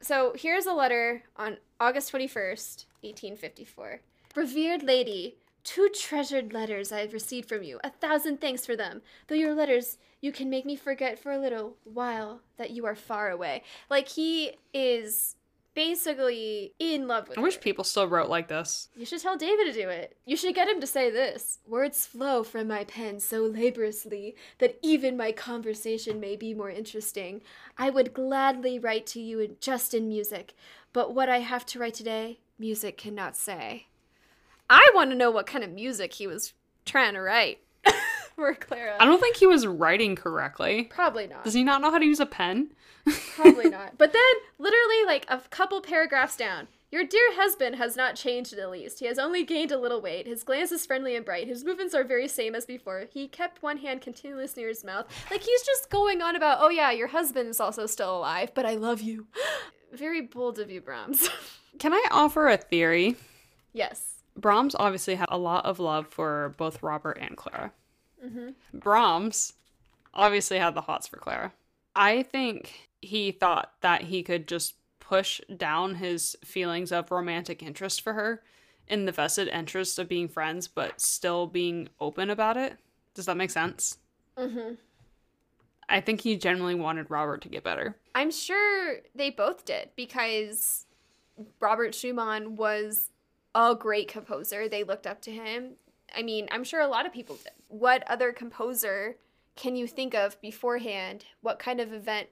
[0.00, 4.00] so here's a letter on August 21st, 1854.
[4.36, 7.80] Revered lady, two treasured letters I have received from you.
[7.82, 9.02] A thousand thanks for them.
[9.26, 12.94] Though your letters, you can make me forget for a little while that you are
[12.94, 13.62] far away.
[13.88, 15.36] Like he is
[15.74, 17.60] basically in love with I wish her.
[17.60, 18.88] people still wrote like this.
[18.96, 20.16] You should tell David to do it.
[20.24, 21.58] You should get him to say this.
[21.66, 27.42] Words flow from my pen so laboriously that even my conversation may be more interesting.
[27.78, 30.54] I would gladly write to you in, just in music,
[30.92, 33.86] but what I have to write today, music cannot say.
[34.68, 36.52] I want to know what kind of music he was
[36.84, 37.58] trying to write
[38.40, 38.96] for Clara.
[38.98, 40.84] I don't think he was writing correctly.
[40.84, 41.44] Probably not.
[41.44, 42.72] Does he not know how to use a pen?
[43.36, 43.96] Probably not.
[43.98, 48.58] But then, literally, like a couple paragraphs down, your dear husband has not changed in
[48.58, 48.98] the least.
[48.98, 50.26] He has only gained a little weight.
[50.26, 51.46] His glance is friendly and bright.
[51.46, 53.06] His movements are very same as before.
[53.12, 55.06] He kept one hand continuous near his mouth.
[55.30, 58.66] Like he's just going on about, oh yeah, your husband is also still alive, but
[58.66, 59.28] I love you.
[59.92, 61.28] very bold of you, Brahms.
[61.78, 63.16] Can I offer a theory?
[63.72, 64.06] yes.
[64.36, 67.72] Brahms obviously had a lot of love for both Robert and Clara.
[68.24, 68.78] Mm-hmm.
[68.78, 69.54] Brahms
[70.14, 71.52] obviously had the hots for Clara.
[71.94, 78.00] I think he thought that he could just push down his feelings of romantic interest
[78.00, 78.42] for her
[78.86, 82.76] in the vested interest of being friends, but still being open about it.
[83.14, 83.98] Does that make sense?
[84.36, 84.74] Mm-hmm.
[85.88, 87.96] I think he genuinely wanted Robert to get better.
[88.14, 90.86] I'm sure they both did because
[91.58, 93.10] Robert Schumann was
[93.54, 94.68] a great composer.
[94.68, 95.72] They looked up to him.
[96.14, 97.52] I mean, I'm sure a lot of people did.
[97.68, 99.16] What other composer
[99.56, 101.24] can you think of beforehand?
[101.40, 102.28] What kind of event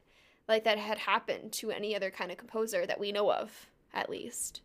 [0.49, 4.11] like that had happened to any other kind of composer that we know of, at
[4.11, 4.62] least?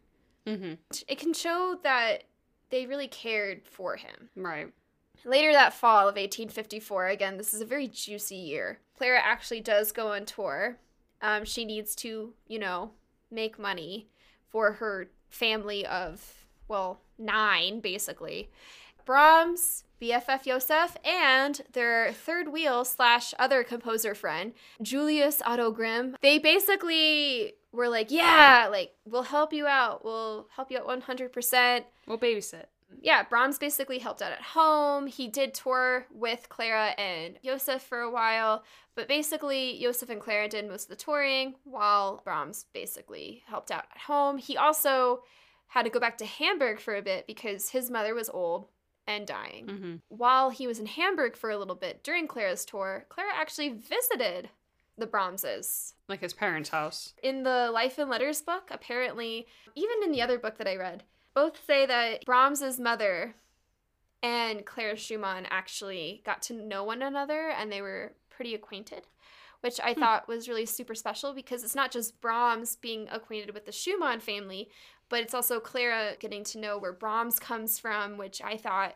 [0.47, 0.73] Mm-hmm.
[1.07, 2.23] It can show that
[2.69, 4.29] they really cared for him.
[4.35, 4.71] Right.
[5.25, 8.79] Later that fall of 1854, again, this is a very juicy year.
[8.97, 10.77] Clara actually does go on tour.
[11.21, 12.91] Um, she needs to, you know,
[13.31, 14.07] make money
[14.49, 18.49] for her family of, well, nine, basically.
[19.05, 26.39] Brahms, BFF Joseph, and their third wheel slash other composer friend, Julius Otto Grimm, they
[26.39, 30.03] basically were like, yeah, like, we'll help you out.
[30.03, 31.83] We'll help you out 100%.
[32.07, 32.65] We'll babysit.
[33.01, 35.07] Yeah, Brahms basically helped out at home.
[35.07, 38.63] He did tour with Clara and Joseph for a while,
[38.95, 43.85] but basically, Joseph and Clara did most of the touring while Brahms basically helped out
[43.91, 44.37] at home.
[44.37, 45.23] He also
[45.67, 48.67] had to go back to Hamburg for a bit because his mother was old
[49.07, 49.65] and dying.
[49.67, 49.95] Mm-hmm.
[50.09, 54.49] While he was in Hamburg for a little bit during Clara's tour, Clara actually visited
[54.97, 55.95] the Brahmses.
[56.07, 57.13] Like his parents' house.
[57.23, 61.03] In the Life and Letters book, apparently, even in the other book that I read,
[61.33, 63.35] both say that Brahms's mother
[64.21, 69.07] and Clara Schumann actually got to know one another and they were pretty acquainted,
[69.61, 69.99] which I Hmm.
[69.99, 74.19] thought was really super special because it's not just Brahms being acquainted with the Schumann
[74.19, 74.69] family,
[75.09, 78.95] but it's also Clara getting to know where Brahms comes from, which I thought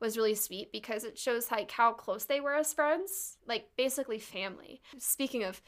[0.00, 4.18] was really sweet because it shows like how close they were as friends, like basically
[4.18, 4.80] family.
[4.98, 5.60] Speaking of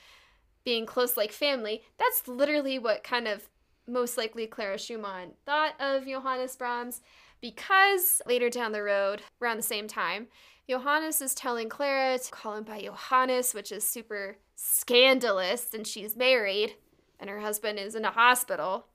[0.64, 3.48] being close like family, that's literally what kind of
[3.86, 7.00] most likely Clara Schumann thought of Johannes Brahms
[7.40, 10.28] because later down the road, around the same time,
[10.68, 16.14] Johannes is telling Clara to call him by Johannes, which is super scandalous, and she's
[16.14, 16.74] married
[17.20, 18.86] and her husband is in a hospital.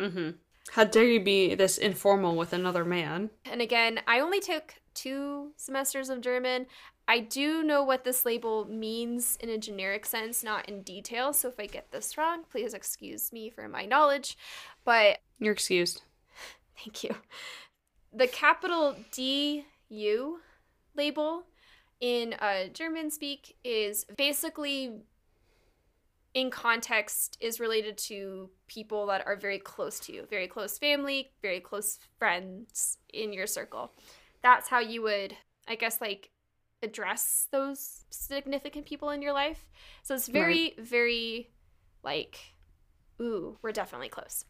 [0.00, 0.30] Mm-hmm.
[0.72, 3.30] How dare you be this informal with another man?
[3.44, 6.66] And again, I only took two semesters of German.
[7.08, 11.32] I do know what this label means in a generic sense, not in detail.
[11.32, 14.38] So if I get this wrong, please excuse me for my knowledge.
[14.84, 16.02] But You're excused.
[16.78, 17.16] thank you.
[18.12, 20.38] The capital DU
[20.94, 21.44] label
[22.00, 25.00] in uh, German speak is basically
[26.34, 31.32] in context is related to people that are very close to you, very close family,
[31.42, 33.92] very close friends in your circle.
[34.42, 36.30] That's how you would, I guess, like
[36.82, 39.66] address those significant people in your life.
[40.02, 41.50] So it's very, very
[42.02, 42.38] like,
[43.20, 44.44] ooh, we're definitely close.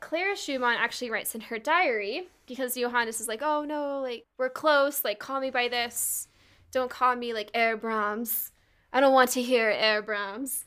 [0.00, 4.50] Clara Schumann actually writes in her diary because Johannes is like, oh no, like we're
[4.50, 6.28] close, like call me by this.
[6.70, 8.52] Don't call me like Herr Brahms.
[8.92, 10.65] I don't want to hear Herr Brahms.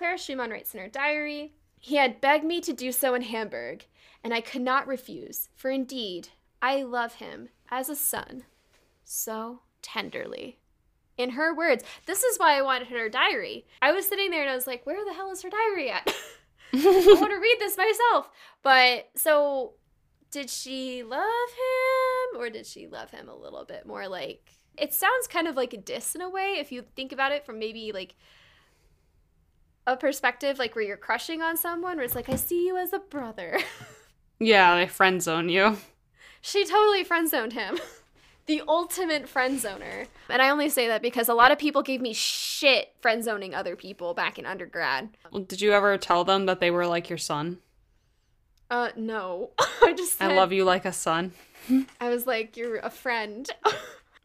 [0.00, 3.84] Clara Schumann writes in her diary, he had begged me to do so in Hamburg,
[4.24, 6.28] and I could not refuse, for indeed
[6.62, 8.44] I love him as a son
[9.04, 10.58] so tenderly.
[11.18, 13.66] In her words, this is why I wanted her diary.
[13.82, 16.10] I was sitting there and I was like, where the hell is her diary at?
[16.72, 16.78] I
[17.20, 18.30] want to read this myself.
[18.62, 19.74] But so,
[20.30, 24.94] did she love him or did she love him a little bit more like it
[24.94, 27.58] sounds kind of like a diss in a way if you think about it from
[27.58, 28.14] maybe like
[29.86, 32.92] a perspective like where you're crushing on someone where it's like I see you as
[32.92, 33.58] a brother.
[34.42, 35.76] Yeah, they friend zone you.
[36.40, 37.78] she totally friend zoned him.
[38.46, 40.06] the ultimate friend zoner.
[40.30, 43.54] And I only say that because a lot of people gave me shit friend zoning
[43.54, 45.10] other people back in undergrad.
[45.30, 47.58] Well, Did you ever tell them that they were like your son?
[48.70, 49.50] Uh no.
[49.82, 51.32] I just said, I love you like a son.
[52.00, 53.46] I was like, you're a friend.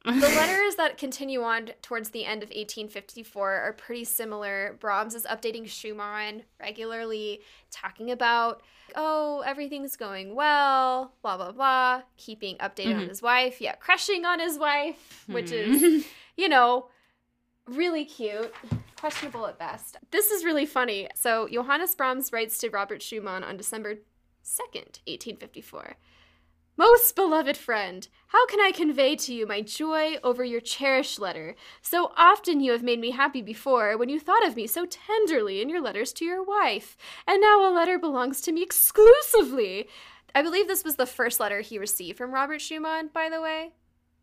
[0.05, 4.77] The letters that continue on towards the end of 1854 are pretty similar.
[4.79, 7.41] Brahms is updating Schumann regularly,
[7.71, 8.61] talking about,
[8.95, 13.09] oh, everything's going well, blah, blah, blah, keeping updated on Mhm.
[13.09, 13.59] his wife.
[13.59, 16.05] Yeah, crushing on his wife, which is, Mhm.
[16.37, 16.89] you know,
[17.65, 18.53] really cute.
[18.99, 19.97] Questionable at best.
[20.11, 21.09] This is really funny.
[21.15, 23.97] So, Johannes Brahms writes to Robert Schumann on December
[24.43, 25.95] 2nd, 1854.
[26.77, 31.55] Most beloved friend, how can I convey to you my joy over your cherished letter?
[31.81, 35.61] So often you have made me happy before when you thought of me so tenderly
[35.61, 39.87] in your letters to your wife, and now a letter belongs to me exclusively.
[40.33, 43.71] I believe this was the first letter he received from Robert Schumann, by the way,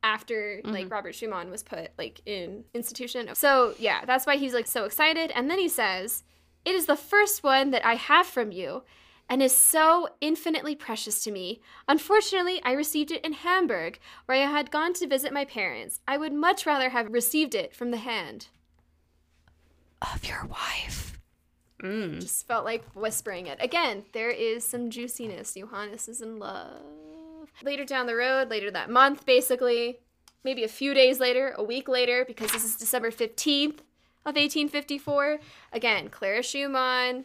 [0.02, 0.74] after Mm-hmm.
[0.74, 3.30] like Robert Schumann was put like in institution.
[3.34, 5.30] So yeah, that's why he's like so excited.
[5.34, 6.22] And then he says,
[6.66, 8.82] It is the first one that I have from you
[9.32, 11.62] and is so infinitely precious to me.
[11.88, 16.00] Unfortunately, I received it in Hamburg, where I had gone to visit my parents.
[16.06, 18.48] I would much rather have received it from the hand
[20.02, 21.18] of your wife.
[21.82, 22.20] Mm.
[22.20, 23.56] Just felt like whispering it.
[23.58, 25.54] Again, there is some juiciness.
[25.54, 26.82] Johannes is in love.
[27.64, 30.00] Later down the road, later that month, basically,
[30.44, 33.80] maybe a few days later, a week later, because this is December 15th
[34.26, 35.38] of 1854.
[35.72, 37.24] Again, Clara Schumann,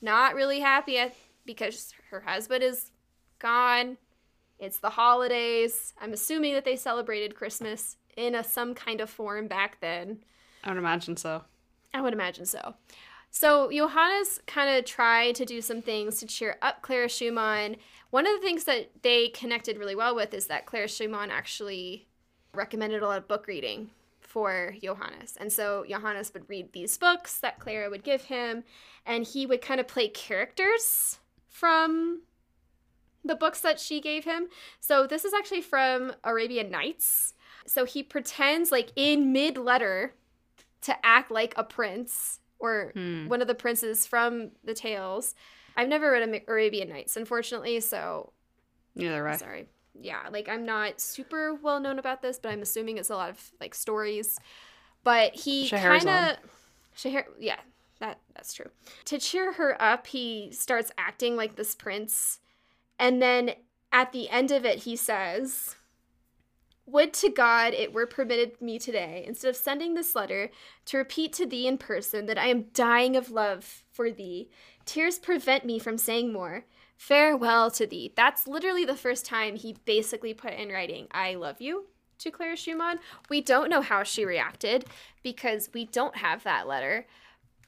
[0.00, 2.90] not really happy at, because her husband is
[3.38, 3.98] gone.
[4.58, 5.92] It's the holidays.
[6.00, 10.18] I'm assuming that they celebrated Christmas in a some kind of form back then.
[10.62, 11.42] I would imagine so.
[11.92, 12.74] I would imagine so.
[13.30, 17.76] So Johannes kind of tried to do some things to cheer up Clara Schumann.
[18.10, 22.06] One of the things that they connected really well with is that Clara Schumann actually
[22.54, 23.90] recommended a lot of book reading
[24.20, 25.36] for Johannes.
[25.40, 28.64] And so Johannes would read these books that Clara would give him,
[29.06, 31.18] and he would kind of play characters
[31.52, 32.22] from
[33.24, 34.48] the books that she gave him.
[34.80, 37.34] So this is actually from Arabian Nights.
[37.66, 40.14] So he pretends like in mid letter
[40.80, 43.28] to act like a prince or Hmm.
[43.28, 45.34] one of the princes from the tales.
[45.76, 48.32] I've never read Arabian Nights, unfortunately, so
[48.96, 49.36] Neither way.
[49.36, 49.68] sorry.
[49.94, 53.30] Yeah, like I'm not super well known about this, but I'm assuming it's a lot
[53.30, 54.38] of like stories.
[55.04, 56.36] But he kind of,
[56.96, 57.60] Scheher, yeah,
[58.02, 58.70] that that's true.
[59.06, 62.40] To cheer her up, he starts acting like this prince,
[62.98, 63.52] and then
[63.90, 65.76] at the end of it, he says,
[66.84, 70.50] "Would to God it were permitted me today, instead of sending this letter,
[70.86, 74.50] to repeat to thee in person that I am dying of love for thee.
[74.84, 76.66] Tears prevent me from saying more."
[76.96, 78.12] Farewell to thee.
[78.14, 81.88] That's literally the first time he basically put in writing, I love you
[82.18, 83.00] to Clara Schumann.
[83.28, 84.84] We don't know how she reacted
[85.20, 87.08] because we don't have that letter,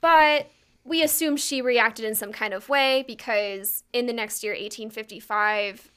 [0.04, 0.50] but
[0.84, 5.90] we assume she reacted in some kind of way because in the next year, 1855,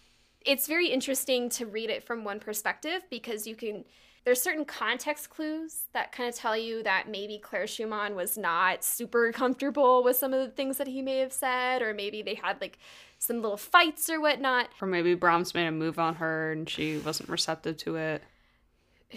[0.45, 3.84] it's very interesting to read it from one perspective because you can
[4.23, 8.81] there's certain context clues that kind of tell you that maybe Claire Schumann was not
[8.81, 12.35] super comfortable with some of the things that he may have said, or maybe they
[12.35, 12.77] had like
[13.19, 14.69] some little fights or whatnot.
[14.81, 18.23] Or maybe Brahms made a move on her and she wasn't receptive to it.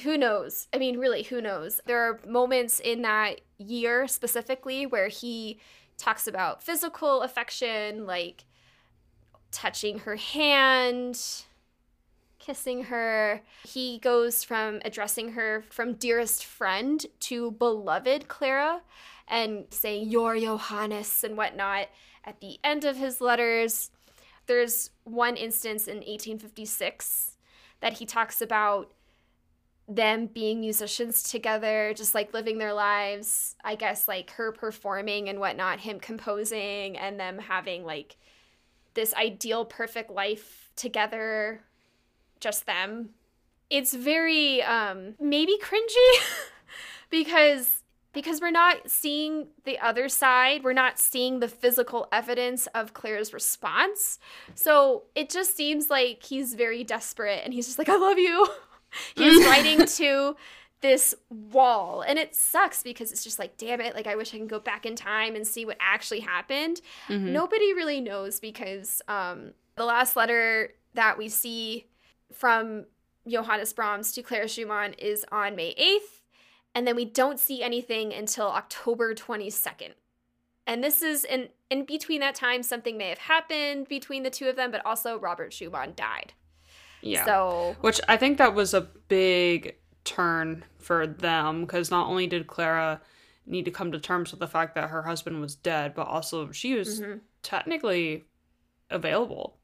[0.02, 0.68] Who knows?
[0.72, 1.80] I mean, really, who knows?
[1.84, 5.58] There are moments in that year specifically where he
[5.98, 8.44] talks about physical affection, like
[9.50, 11.20] touching her hand,
[12.38, 13.42] kissing her.
[13.64, 18.82] He goes from addressing her from dearest friend to beloved Clara
[19.28, 21.88] and saying, Your Johannes and whatnot
[22.24, 23.90] at the end of his letters.
[24.46, 27.36] There's one instance in 1856
[27.80, 28.92] that he talks about
[29.90, 33.56] them being musicians together, just like living their lives.
[33.64, 38.16] I guess like her performing and whatnot, him composing, and them having like
[38.94, 41.62] this ideal perfect life together
[42.38, 43.10] just them.
[43.68, 46.20] It's very um maybe cringy
[47.10, 50.64] because because we're not seeing the other side.
[50.64, 54.18] We're not seeing the physical evidence of claire's response.
[54.54, 58.48] So it just seems like he's very desperate and he's just like i love you
[59.16, 60.36] he's writing to
[60.82, 64.38] this wall and it sucks because it's just like damn it like i wish i
[64.38, 67.32] can go back in time and see what actually happened Mhm.
[67.32, 71.86] nobody really knows because um, the last letter that we see
[72.32, 72.86] from
[73.28, 76.22] Johannes Brahms to Clara Schumann is on May 8th,
[76.74, 79.92] and then we don't see anything until October 22nd.
[80.66, 84.48] And this is in in between that time something may have happened between the two
[84.48, 86.32] of them, but also Robert Schumann died.
[87.02, 87.24] Yeah.
[87.24, 92.46] So Which I think that was a big turn for them because not only did
[92.46, 93.00] Clara
[93.46, 96.52] need to come to terms with the fact that her husband was dead, but also
[96.52, 97.20] she was Mhm.
[97.42, 98.24] technically
[98.90, 99.58] available.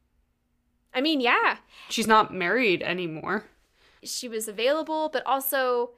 [0.95, 1.59] I mean, yeah,
[1.91, 3.45] She's not married anymore.
[4.03, 5.91] she was available, but also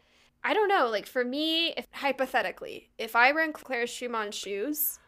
[0.45, 4.99] I don't know, like for me, if hypothetically, if I were in Clara Schumann's shoes,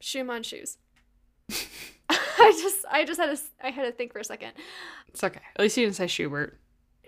[0.00, 0.78] Schumann shoes.
[2.38, 4.52] I just I just had to I had to think for a second.
[5.08, 5.40] It's okay.
[5.56, 6.58] At least you didn't say Schubert.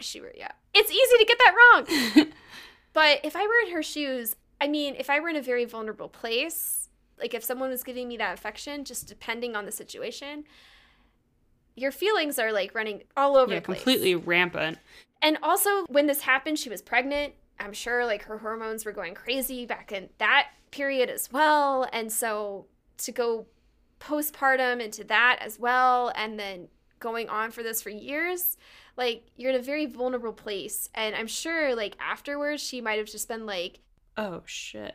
[0.00, 0.52] Schubert, yeah.
[0.74, 2.26] It's easy to get that wrong.
[2.92, 5.64] but if I were in her shoes, I mean, if I were in a very
[5.64, 10.44] vulnerable place, like if someone was giving me that affection, just depending on the situation,
[11.76, 13.78] your feelings are like running all over yeah, the place.
[13.78, 14.78] completely rampant.
[15.22, 17.34] And also, when this happened, she was pregnant.
[17.58, 21.88] I'm sure like her hormones were going crazy back in that period as well.
[21.92, 22.66] And so
[22.98, 23.46] to go
[24.04, 26.68] postpartum into that as well, and then
[27.00, 28.56] going on for this for years,
[28.96, 30.88] like you're in a very vulnerable place.
[30.94, 33.80] And I'm sure like afterwards she might have just been like,
[34.16, 34.94] Oh shit.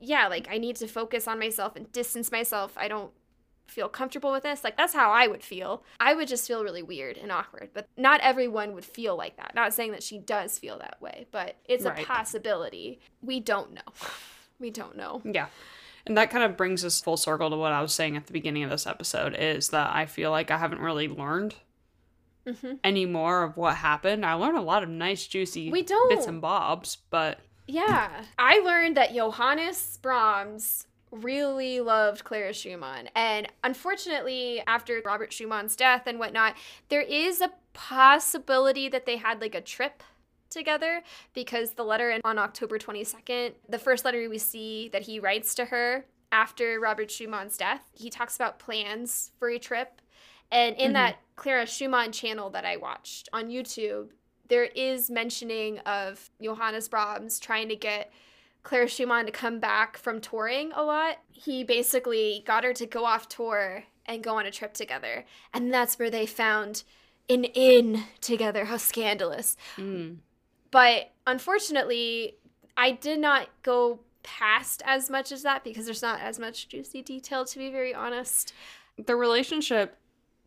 [0.00, 2.72] yeah, like I need to focus on myself and distance myself.
[2.76, 3.12] I don't
[3.68, 4.64] feel comfortable with this.
[4.64, 5.84] Like that's how I would feel.
[6.00, 7.70] I would just feel really weird and awkward.
[7.74, 9.54] But not everyone would feel like that.
[9.54, 12.02] Not saying that she does feel that way, but it's Right.
[12.02, 13.00] a possibility.
[13.22, 13.82] We don't know.
[14.58, 15.20] We don't know.
[15.22, 15.48] Yeah.
[16.06, 18.32] And that kind of brings us full circle to what I was saying at the
[18.32, 21.54] beginning of this episode is that I feel like I haven't really learned
[22.46, 24.24] hmm any more of what happened.
[24.24, 26.08] I learned a lot of nice, juicy We don't.
[26.10, 28.22] bits and bobs, but Yeah.
[28.38, 33.08] I learned that Johannes Brahms really loved Clara Schumann.
[33.16, 36.54] And unfortunately, after Robert Schumann's death and whatnot,
[36.88, 40.02] there is a possibility that they had like a trip
[40.50, 41.02] together
[41.34, 45.66] because the letter on October 22nd, the first letter we see that he writes to
[45.66, 50.00] her after Robert Schumann's death, he talks about plans for a trip.
[50.50, 50.94] And in Mhm.
[50.94, 54.10] that Clara Schumann channel that I watched on YouTube,
[54.48, 58.12] there is mentioning of Johannes Brahms trying to get
[58.62, 61.18] Clara Schumann to come back from touring a lot.
[61.30, 65.24] He basically got her to go off tour and go on a trip together.
[65.52, 66.84] And that's where they found
[67.28, 68.66] an inn together.
[68.66, 69.56] How scandalous.
[69.76, 70.18] mm,
[70.76, 72.36] But unfortunately,
[72.76, 77.00] I did not go past as much as that because there's not as much juicy
[77.00, 78.52] detail, to be very honest.
[79.02, 79.96] the relationship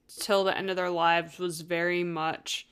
[0.08, 2.68] till the end of their lives was very much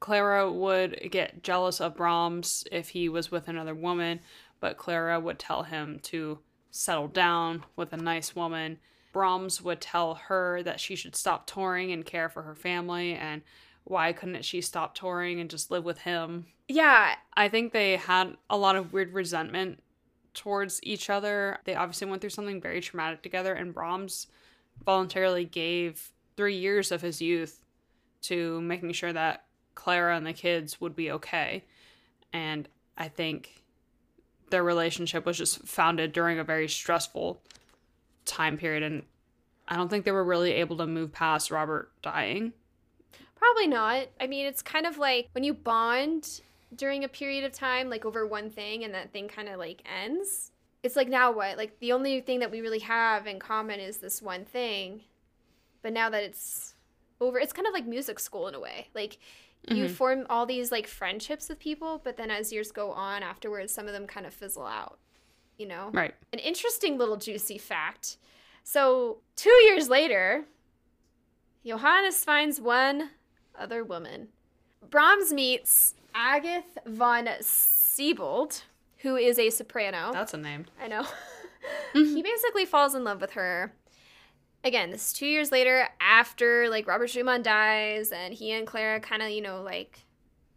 [0.00, 4.20] Clara would get jealous of Brahms if he was with another woman,
[4.58, 6.38] but Clara would tell him to
[6.70, 8.78] settle down with a nice woman.
[9.12, 13.42] Brahms would tell her that she should stop touring and care for her family and
[13.84, 16.46] why couldn't she stop touring and just live with him?
[16.68, 19.82] Yeah, I think they had a lot of weird resentment
[20.34, 21.58] towards each other.
[21.64, 24.28] They obviously went through something very traumatic together, and Brahms
[24.84, 27.62] voluntarily gave three years of his youth
[28.22, 29.44] to making sure that
[29.74, 31.64] Clara and the kids would be okay.
[32.32, 33.62] And I think
[34.50, 37.42] their relationship was just founded during a very stressful
[38.24, 38.82] time period.
[38.82, 39.02] And
[39.68, 42.52] I don't think they were really able to move past Robert dying.
[43.42, 44.06] Probably not.
[44.20, 46.42] I mean, it's kind of like when you bond
[46.76, 49.82] during a period of time, like over one thing, and that thing kind of like
[49.84, 50.52] ends.
[50.84, 51.56] It's like now what?
[51.58, 55.00] Like the only thing that we really have in common is this one thing.
[55.82, 56.74] But now that it's
[57.20, 58.86] over, it's kind of like music school in a way.
[58.94, 59.18] Like
[59.68, 59.90] you Mhm.
[59.90, 63.88] form all these like friendships with people, but then as years go on afterwards, some
[63.88, 64.98] of them kind of fizzle out.
[65.58, 65.90] You know?
[65.92, 66.14] Right.
[66.32, 68.16] an interesting little juicy fact.
[68.62, 70.44] So, two years later,
[71.66, 73.10] Johannes finds one
[73.62, 74.28] other woman.
[74.90, 78.62] Brahms meets Agathe von Siebold,
[78.98, 80.10] who is a soprano.
[80.12, 80.66] That's a name.
[80.80, 81.04] I know.
[81.92, 82.20] he mm-hmm.
[82.20, 83.72] basically falls in love with her.
[84.64, 89.00] Again, this is two years later after like Robert Schumann dies, and he and Clara
[89.00, 90.00] kind of, you know, like,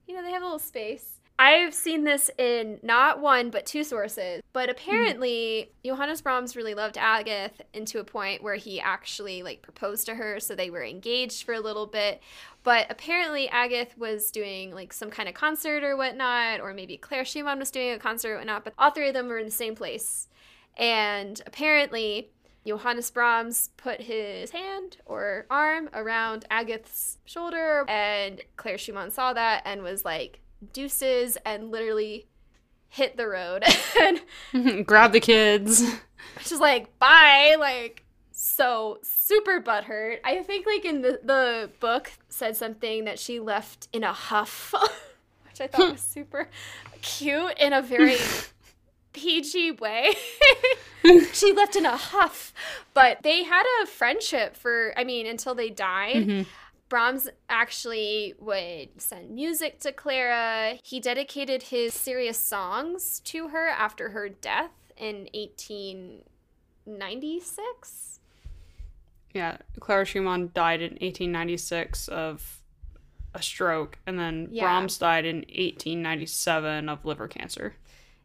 [0.08, 1.15] you know, they have a little space.
[1.38, 4.72] I've seen this in not one but two sources, but mm-hmm.
[4.72, 10.06] apparently Johannes Brahms really loved Agathe, and to a point where he actually like proposed
[10.06, 12.22] to her, so they were engaged for a little bit.
[12.64, 17.26] But apparently Agathe was doing like some kind of concert or whatnot, or maybe Claire
[17.26, 18.64] Schumann was doing a concert or whatnot.
[18.64, 20.30] But all three of them were in the same place,
[20.78, 22.30] and apparently
[22.66, 29.64] Johannes Brahms put his hand or arm around Agathe's shoulder, and Claire Schumann saw that
[29.66, 30.40] and was like,
[30.74, 32.28] deuces, and literally
[32.90, 33.64] hit the road.
[34.54, 35.84] and Grab the kids.
[36.42, 37.56] she's like, bye.
[37.60, 40.20] Like, so super butthurt.
[40.24, 44.74] I think, like, in the, the book, said something that she left in a huff,
[45.50, 46.50] which I thought was super
[47.02, 48.18] cute in a very
[49.14, 50.14] PG way.
[51.34, 52.54] she left in a huff.
[52.94, 56.16] But they had a friendship for, I mean, until they died.
[56.28, 56.46] Mhm.
[56.88, 60.78] Brahms actually would send music to Clara.
[60.84, 68.20] He dedicated his serious songs to her after her death in 1896.
[69.34, 72.62] Yeah, Clara Schumann died in 1896 of
[73.34, 74.64] a stroke, and then Yeah.
[74.64, 77.76] Brahms died in 1897 of liver cancer.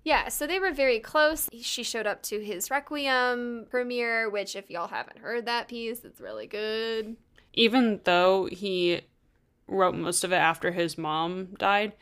[0.04, 1.48] Yeah, so they were very close.
[1.60, 6.20] She showed up to his Requiem premiere, which, if y'all haven't heard that piece, it's
[6.20, 7.16] really good.
[7.52, 9.00] Even though he
[9.66, 11.92] wrote most of it after his mom died,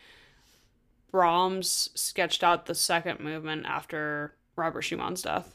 [1.10, 5.54] Brahms sketched out the second movement after Robert Schumann's death.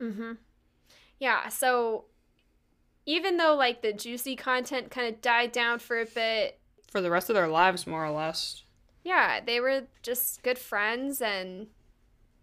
[0.00, 0.32] Mm-hmm.
[1.18, 2.06] Yeah, so
[3.06, 6.58] even though like the juicy content kind of died down for a bit,
[6.90, 8.64] For the rest of their lives, more or less.
[9.04, 11.66] yeah, they were just good friends and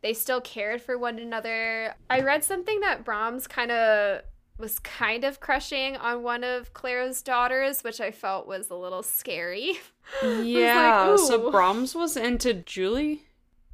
[0.01, 1.95] they still cared for one another.
[2.09, 4.21] I read something that Brahms kind of
[4.59, 9.03] was kind of crushing on one of Claire's daughters, which I felt was a little
[9.03, 9.79] scary.
[10.23, 11.09] Yeah.
[11.11, 13.25] like, so Brahms was into Julie.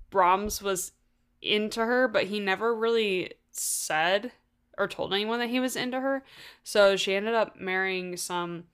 [0.10, 0.92] Brahms was
[1.42, 4.34] into her, but he never really said
[4.78, 6.24] or told anyone that he was into her.
[6.62, 8.66] So she ended up marrying some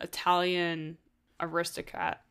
[0.00, 0.98] Italian
[1.38, 2.22] aristocrat.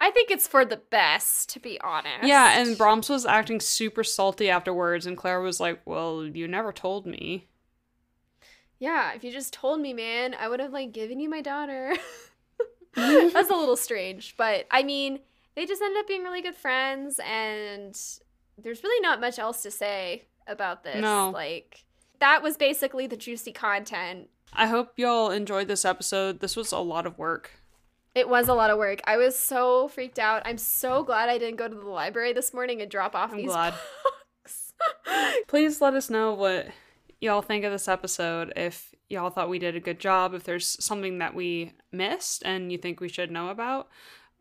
[0.00, 2.24] I think it's for the best, to be honest.
[2.26, 6.72] Yeah, and Brahms was acting super salty afterwards, and Claire was like, Well, you never
[6.72, 7.48] told me.
[8.78, 11.94] Yeah, if you just told me, man, I would have like given you my daughter.
[12.94, 15.20] That's a little strange, but I mean,
[15.54, 17.96] they just ended up being really good friends, and
[18.56, 21.00] there's really not much else to say about this.
[21.00, 21.30] No.
[21.30, 21.84] Like,
[22.18, 24.28] that was basically the juicy content.
[24.52, 26.40] I hope y'all enjoyed this episode.
[26.40, 27.52] This was a lot of work.
[28.14, 29.00] It was a lot of work.
[29.04, 30.42] I was so freaked out.
[30.44, 33.36] I'm so glad I didn't go to the library this morning and drop off I'm
[33.36, 33.74] these glad.
[34.02, 34.72] books.
[35.46, 36.68] Please let us know what
[37.20, 38.52] y'all think of this episode.
[38.56, 42.70] If y'all thought we did a good job, if there's something that we missed and
[42.70, 43.88] you think we should know about,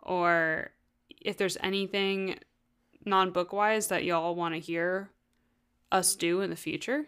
[0.01, 0.71] or
[1.21, 2.39] if there's anything
[3.05, 5.09] non book wise that y'all want to hear
[5.91, 7.05] us do in the future.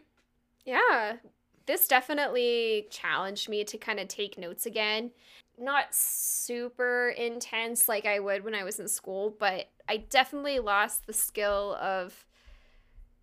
[0.65, 1.17] Yeah,
[1.65, 5.11] this definitely challenged me to kind of take notes again.
[5.57, 11.05] Not super intense like I would when I was in school, but I definitely lost
[11.05, 12.25] the skill of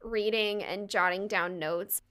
[0.02, 2.02] reading and jotting down notes.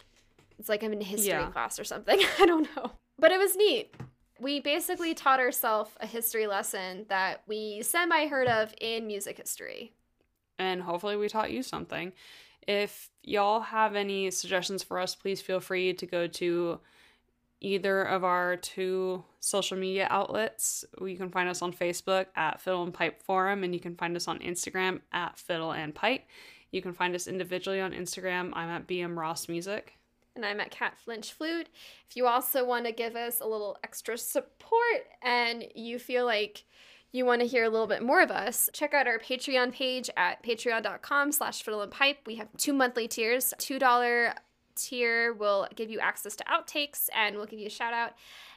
[0.60, 1.50] It's like I'm in a history Yeah.
[1.52, 2.20] class or something.
[2.40, 2.92] I don't know.
[3.20, 3.94] But it was neat.
[4.40, 9.94] We basically taught ourselves a history lesson that we semi heard of in music history.
[10.60, 12.12] and hopefully we taught you something.
[12.68, 16.80] If y'all have any suggestions for us, please feel free to go to
[17.62, 20.84] either of our two social media outlets.
[21.02, 24.16] You can find us on Facebook at Fiddle and Pipe Forum, and you can find
[24.16, 26.24] us on Instagram at Fiddle and Pipe.
[26.72, 28.52] You can find us individually on Instagram.
[28.54, 29.95] I'm at BM Ross Music.
[30.36, 31.68] And I'm at Cat Flinch Flute.
[32.10, 36.66] If you also want to give us a little extra support and you feel like
[37.12, 40.10] you want to hear a little bit more of us, check out our Patreon page
[40.18, 42.20] at patreon.com slash fiddle and pipe.
[42.26, 43.54] We have two monthly tiers.
[43.60, 44.34] $2
[44.76, 48.14] tier will give you access to outtakes and we'll give you a shout out.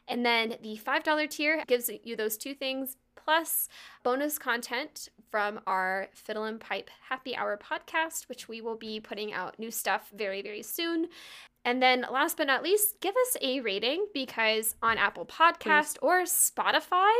[0.08, 3.68] And then the $5 tier gives you those two things plus
[4.02, 9.32] bonus content from our Fiddle and Pipe Happy Hour podcast, which we will be putting
[9.34, 11.08] out new stuff very, very soon.
[11.68, 16.22] And then last but not least, give us a rating because on Apple Podcast or
[16.22, 17.12] Spotify,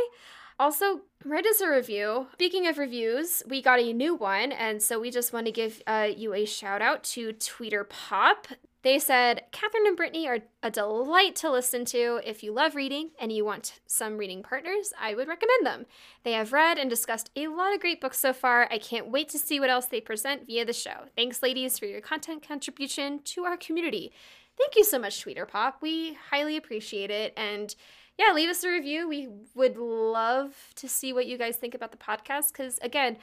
[0.59, 2.25] also write us a review.
[2.33, 5.83] Speaking of reviews, we got a new one, and so we just want to give
[5.85, 8.47] uh, you a shout out to Tweeter Pop.
[8.81, 12.21] They said, Catherine and Brittany are a delight to listen to.
[12.25, 15.85] If you love reading and you want some reading partners, I would recommend them.
[16.23, 18.69] They have read and discussed a lot of great books so far.
[18.71, 21.07] I can't wait to see what else they present via the show.
[21.15, 24.13] Thanks, ladies, for your content contribution to our community.
[24.59, 25.81] Thank you so much, Tweeter Pop.
[25.81, 27.33] We highly appreciate it.
[27.37, 27.73] And
[28.17, 29.07] yeah, leave us a review.
[29.07, 33.17] We would love to see what you guys think about the podcast because, again,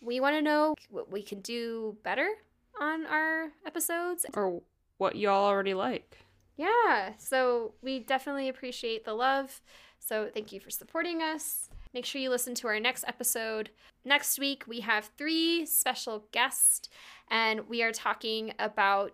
[0.00, 2.28] we want to know what we can do better
[2.80, 4.26] on our episodes.
[4.34, 4.60] Or
[4.98, 6.18] what y'all already like.
[6.56, 9.60] Yeah, so we definitely appreciate the love.
[10.00, 11.68] So thank you for supporting us.
[11.92, 13.70] Make sure you listen to our next episode.
[14.04, 16.88] Next week, we have three special guests,
[17.30, 19.12] and we are talking about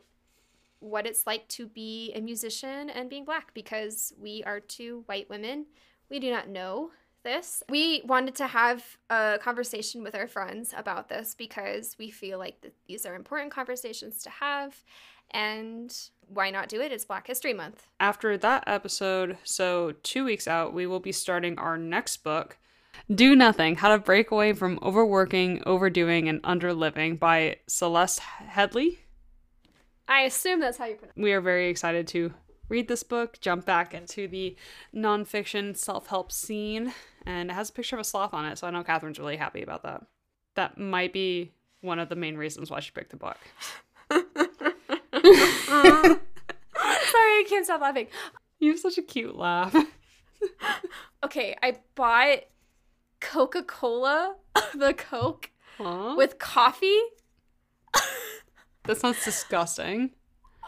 [0.80, 5.28] what it's like to be a musician and being black because we are two white
[5.30, 5.66] women.
[6.10, 6.90] We do not know
[7.22, 7.62] this.
[7.68, 12.72] We wanted to have a conversation with our friends about this because we feel like
[12.88, 14.82] these are important conversations to have
[15.30, 15.94] and
[16.26, 16.92] why not do it?
[16.92, 17.86] It's Black History Month.
[17.98, 22.58] After that episode, so two weeks out, we will be starting our next book,
[23.12, 28.98] Do Nothing How to Break Away from Overworking, Overdoing, and Underliving by Celeste Headlee.
[30.10, 31.22] I assume that's how you pronounce it.
[31.22, 32.34] We are very excited to
[32.68, 34.56] read this book, jump back into the
[34.94, 36.92] nonfiction self help scene,
[37.24, 39.36] and it has a picture of a sloth on it, so I know Catherine's really
[39.36, 40.04] happy about that.
[40.56, 43.38] That might be one of the main reasons why she picked the book.
[44.10, 44.20] Sorry,
[46.82, 48.08] I can't stop laughing.
[48.58, 49.74] You have such a cute laugh.
[51.22, 52.44] Okay, I bought
[53.20, 54.36] Coca Cola,
[54.74, 56.14] the Coke, Huh?
[56.16, 56.98] with coffee.
[58.90, 60.10] That sounds disgusting.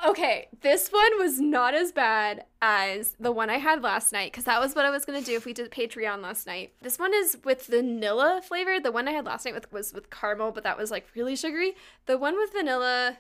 [0.07, 4.45] Okay, this one was not as bad as the one I had last night because
[4.45, 6.73] that was what I was gonna do if we did Patreon last night.
[6.83, 8.79] This one is with vanilla flavor.
[8.79, 11.35] The one I had last night with was with caramel, but that was like really
[11.35, 11.75] sugary.
[12.07, 13.19] The one with vanilla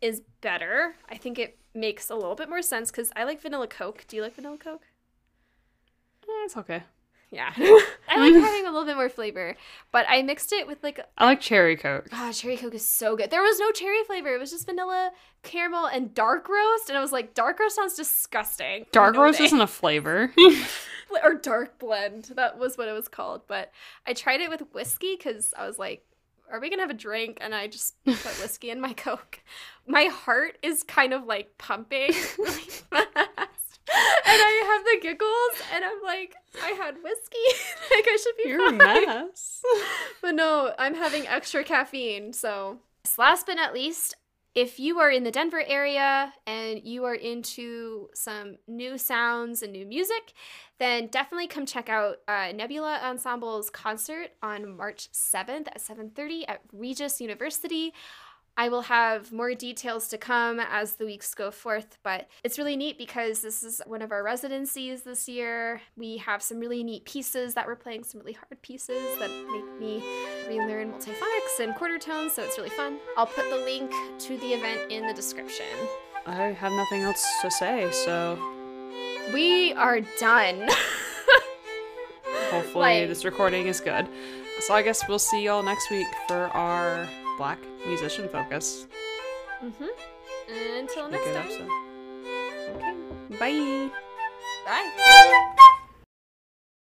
[0.00, 0.94] is better.
[1.08, 4.04] I think it makes a little bit more sense because I like vanilla Coke.
[4.06, 4.82] Do you like vanilla Coke?
[6.24, 6.84] Eh, it's okay.
[7.30, 7.52] Yeah.
[7.58, 9.56] I like having a little bit more flavor.
[9.90, 12.08] But I mixed it with like I like cherry coke.
[12.12, 13.30] Ah, cherry coke is so good.
[13.30, 14.34] There was no cherry flavor.
[14.34, 15.10] It was just vanilla,
[15.42, 16.88] caramel, and dark roast.
[16.88, 18.86] And I was like, dark roast sounds disgusting.
[18.92, 19.44] Dark No roast day.
[19.46, 20.32] isn't a flavor.
[21.24, 22.32] or dark blend.
[22.36, 23.42] That was what it was called.
[23.48, 23.72] But
[24.06, 26.04] I tried it with whiskey because I was like,
[26.52, 27.38] are we gonna have a drink?
[27.40, 29.40] And I just put whiskey in my coke.
[29.88, 32.12] My heart is kind of like pumping.
[34.26, 37.36] And I have the giggles, and I'm like, I had whiskey.
[37.94, 38.72] like I should be You're a
[39.26, 39.62] mess.
[40.22, 42.32] But no, I'm having extra caffeine.
[42.32, 42.78] So,
[43.18, 44.16] last but not least,
[44.54, 49.72] if you are in the Denver area and you are into some new sounds and
[49.72, 50.32] new music,
[50.78, 56.60] then definitely come check out uh, Nebula Ensemble's concert on March 7th at 7:30 at
[56.72, 57.92] Regis University.
[58.56, 62.76] I will have more details to come as the weeks go forth, but it's really
[62.76, 65.80] neat because this is one of our residencies this year.
[65.96, 69.80] We have some really neat pieces that we're playing, some really hard pieces that make
[69.80, 70.04] me
[70.48, 72.98] relearn multiphonics and quarter tones, so it's really fun.
[73.16, 73.90] I'll put the link
[74.20, 75.66] to the event in the description.
[76.26, 78.38] I have nothing else to say, so
[79.32, 80.68] We are done.
[82.50, 84.06] hopefully Like- this recording is good.
[84.60, 88.86] So I guess we'll see y'all next week for our black musician focus.
[89.62, 89.92] mm-hmm.
[90.78, 91.36] Until next time.
[91.36, 91.70] episode.
[92.76, 92.94] Okay.
[93.38, 93.90] Bye.
[94.66, 95.70] Bye.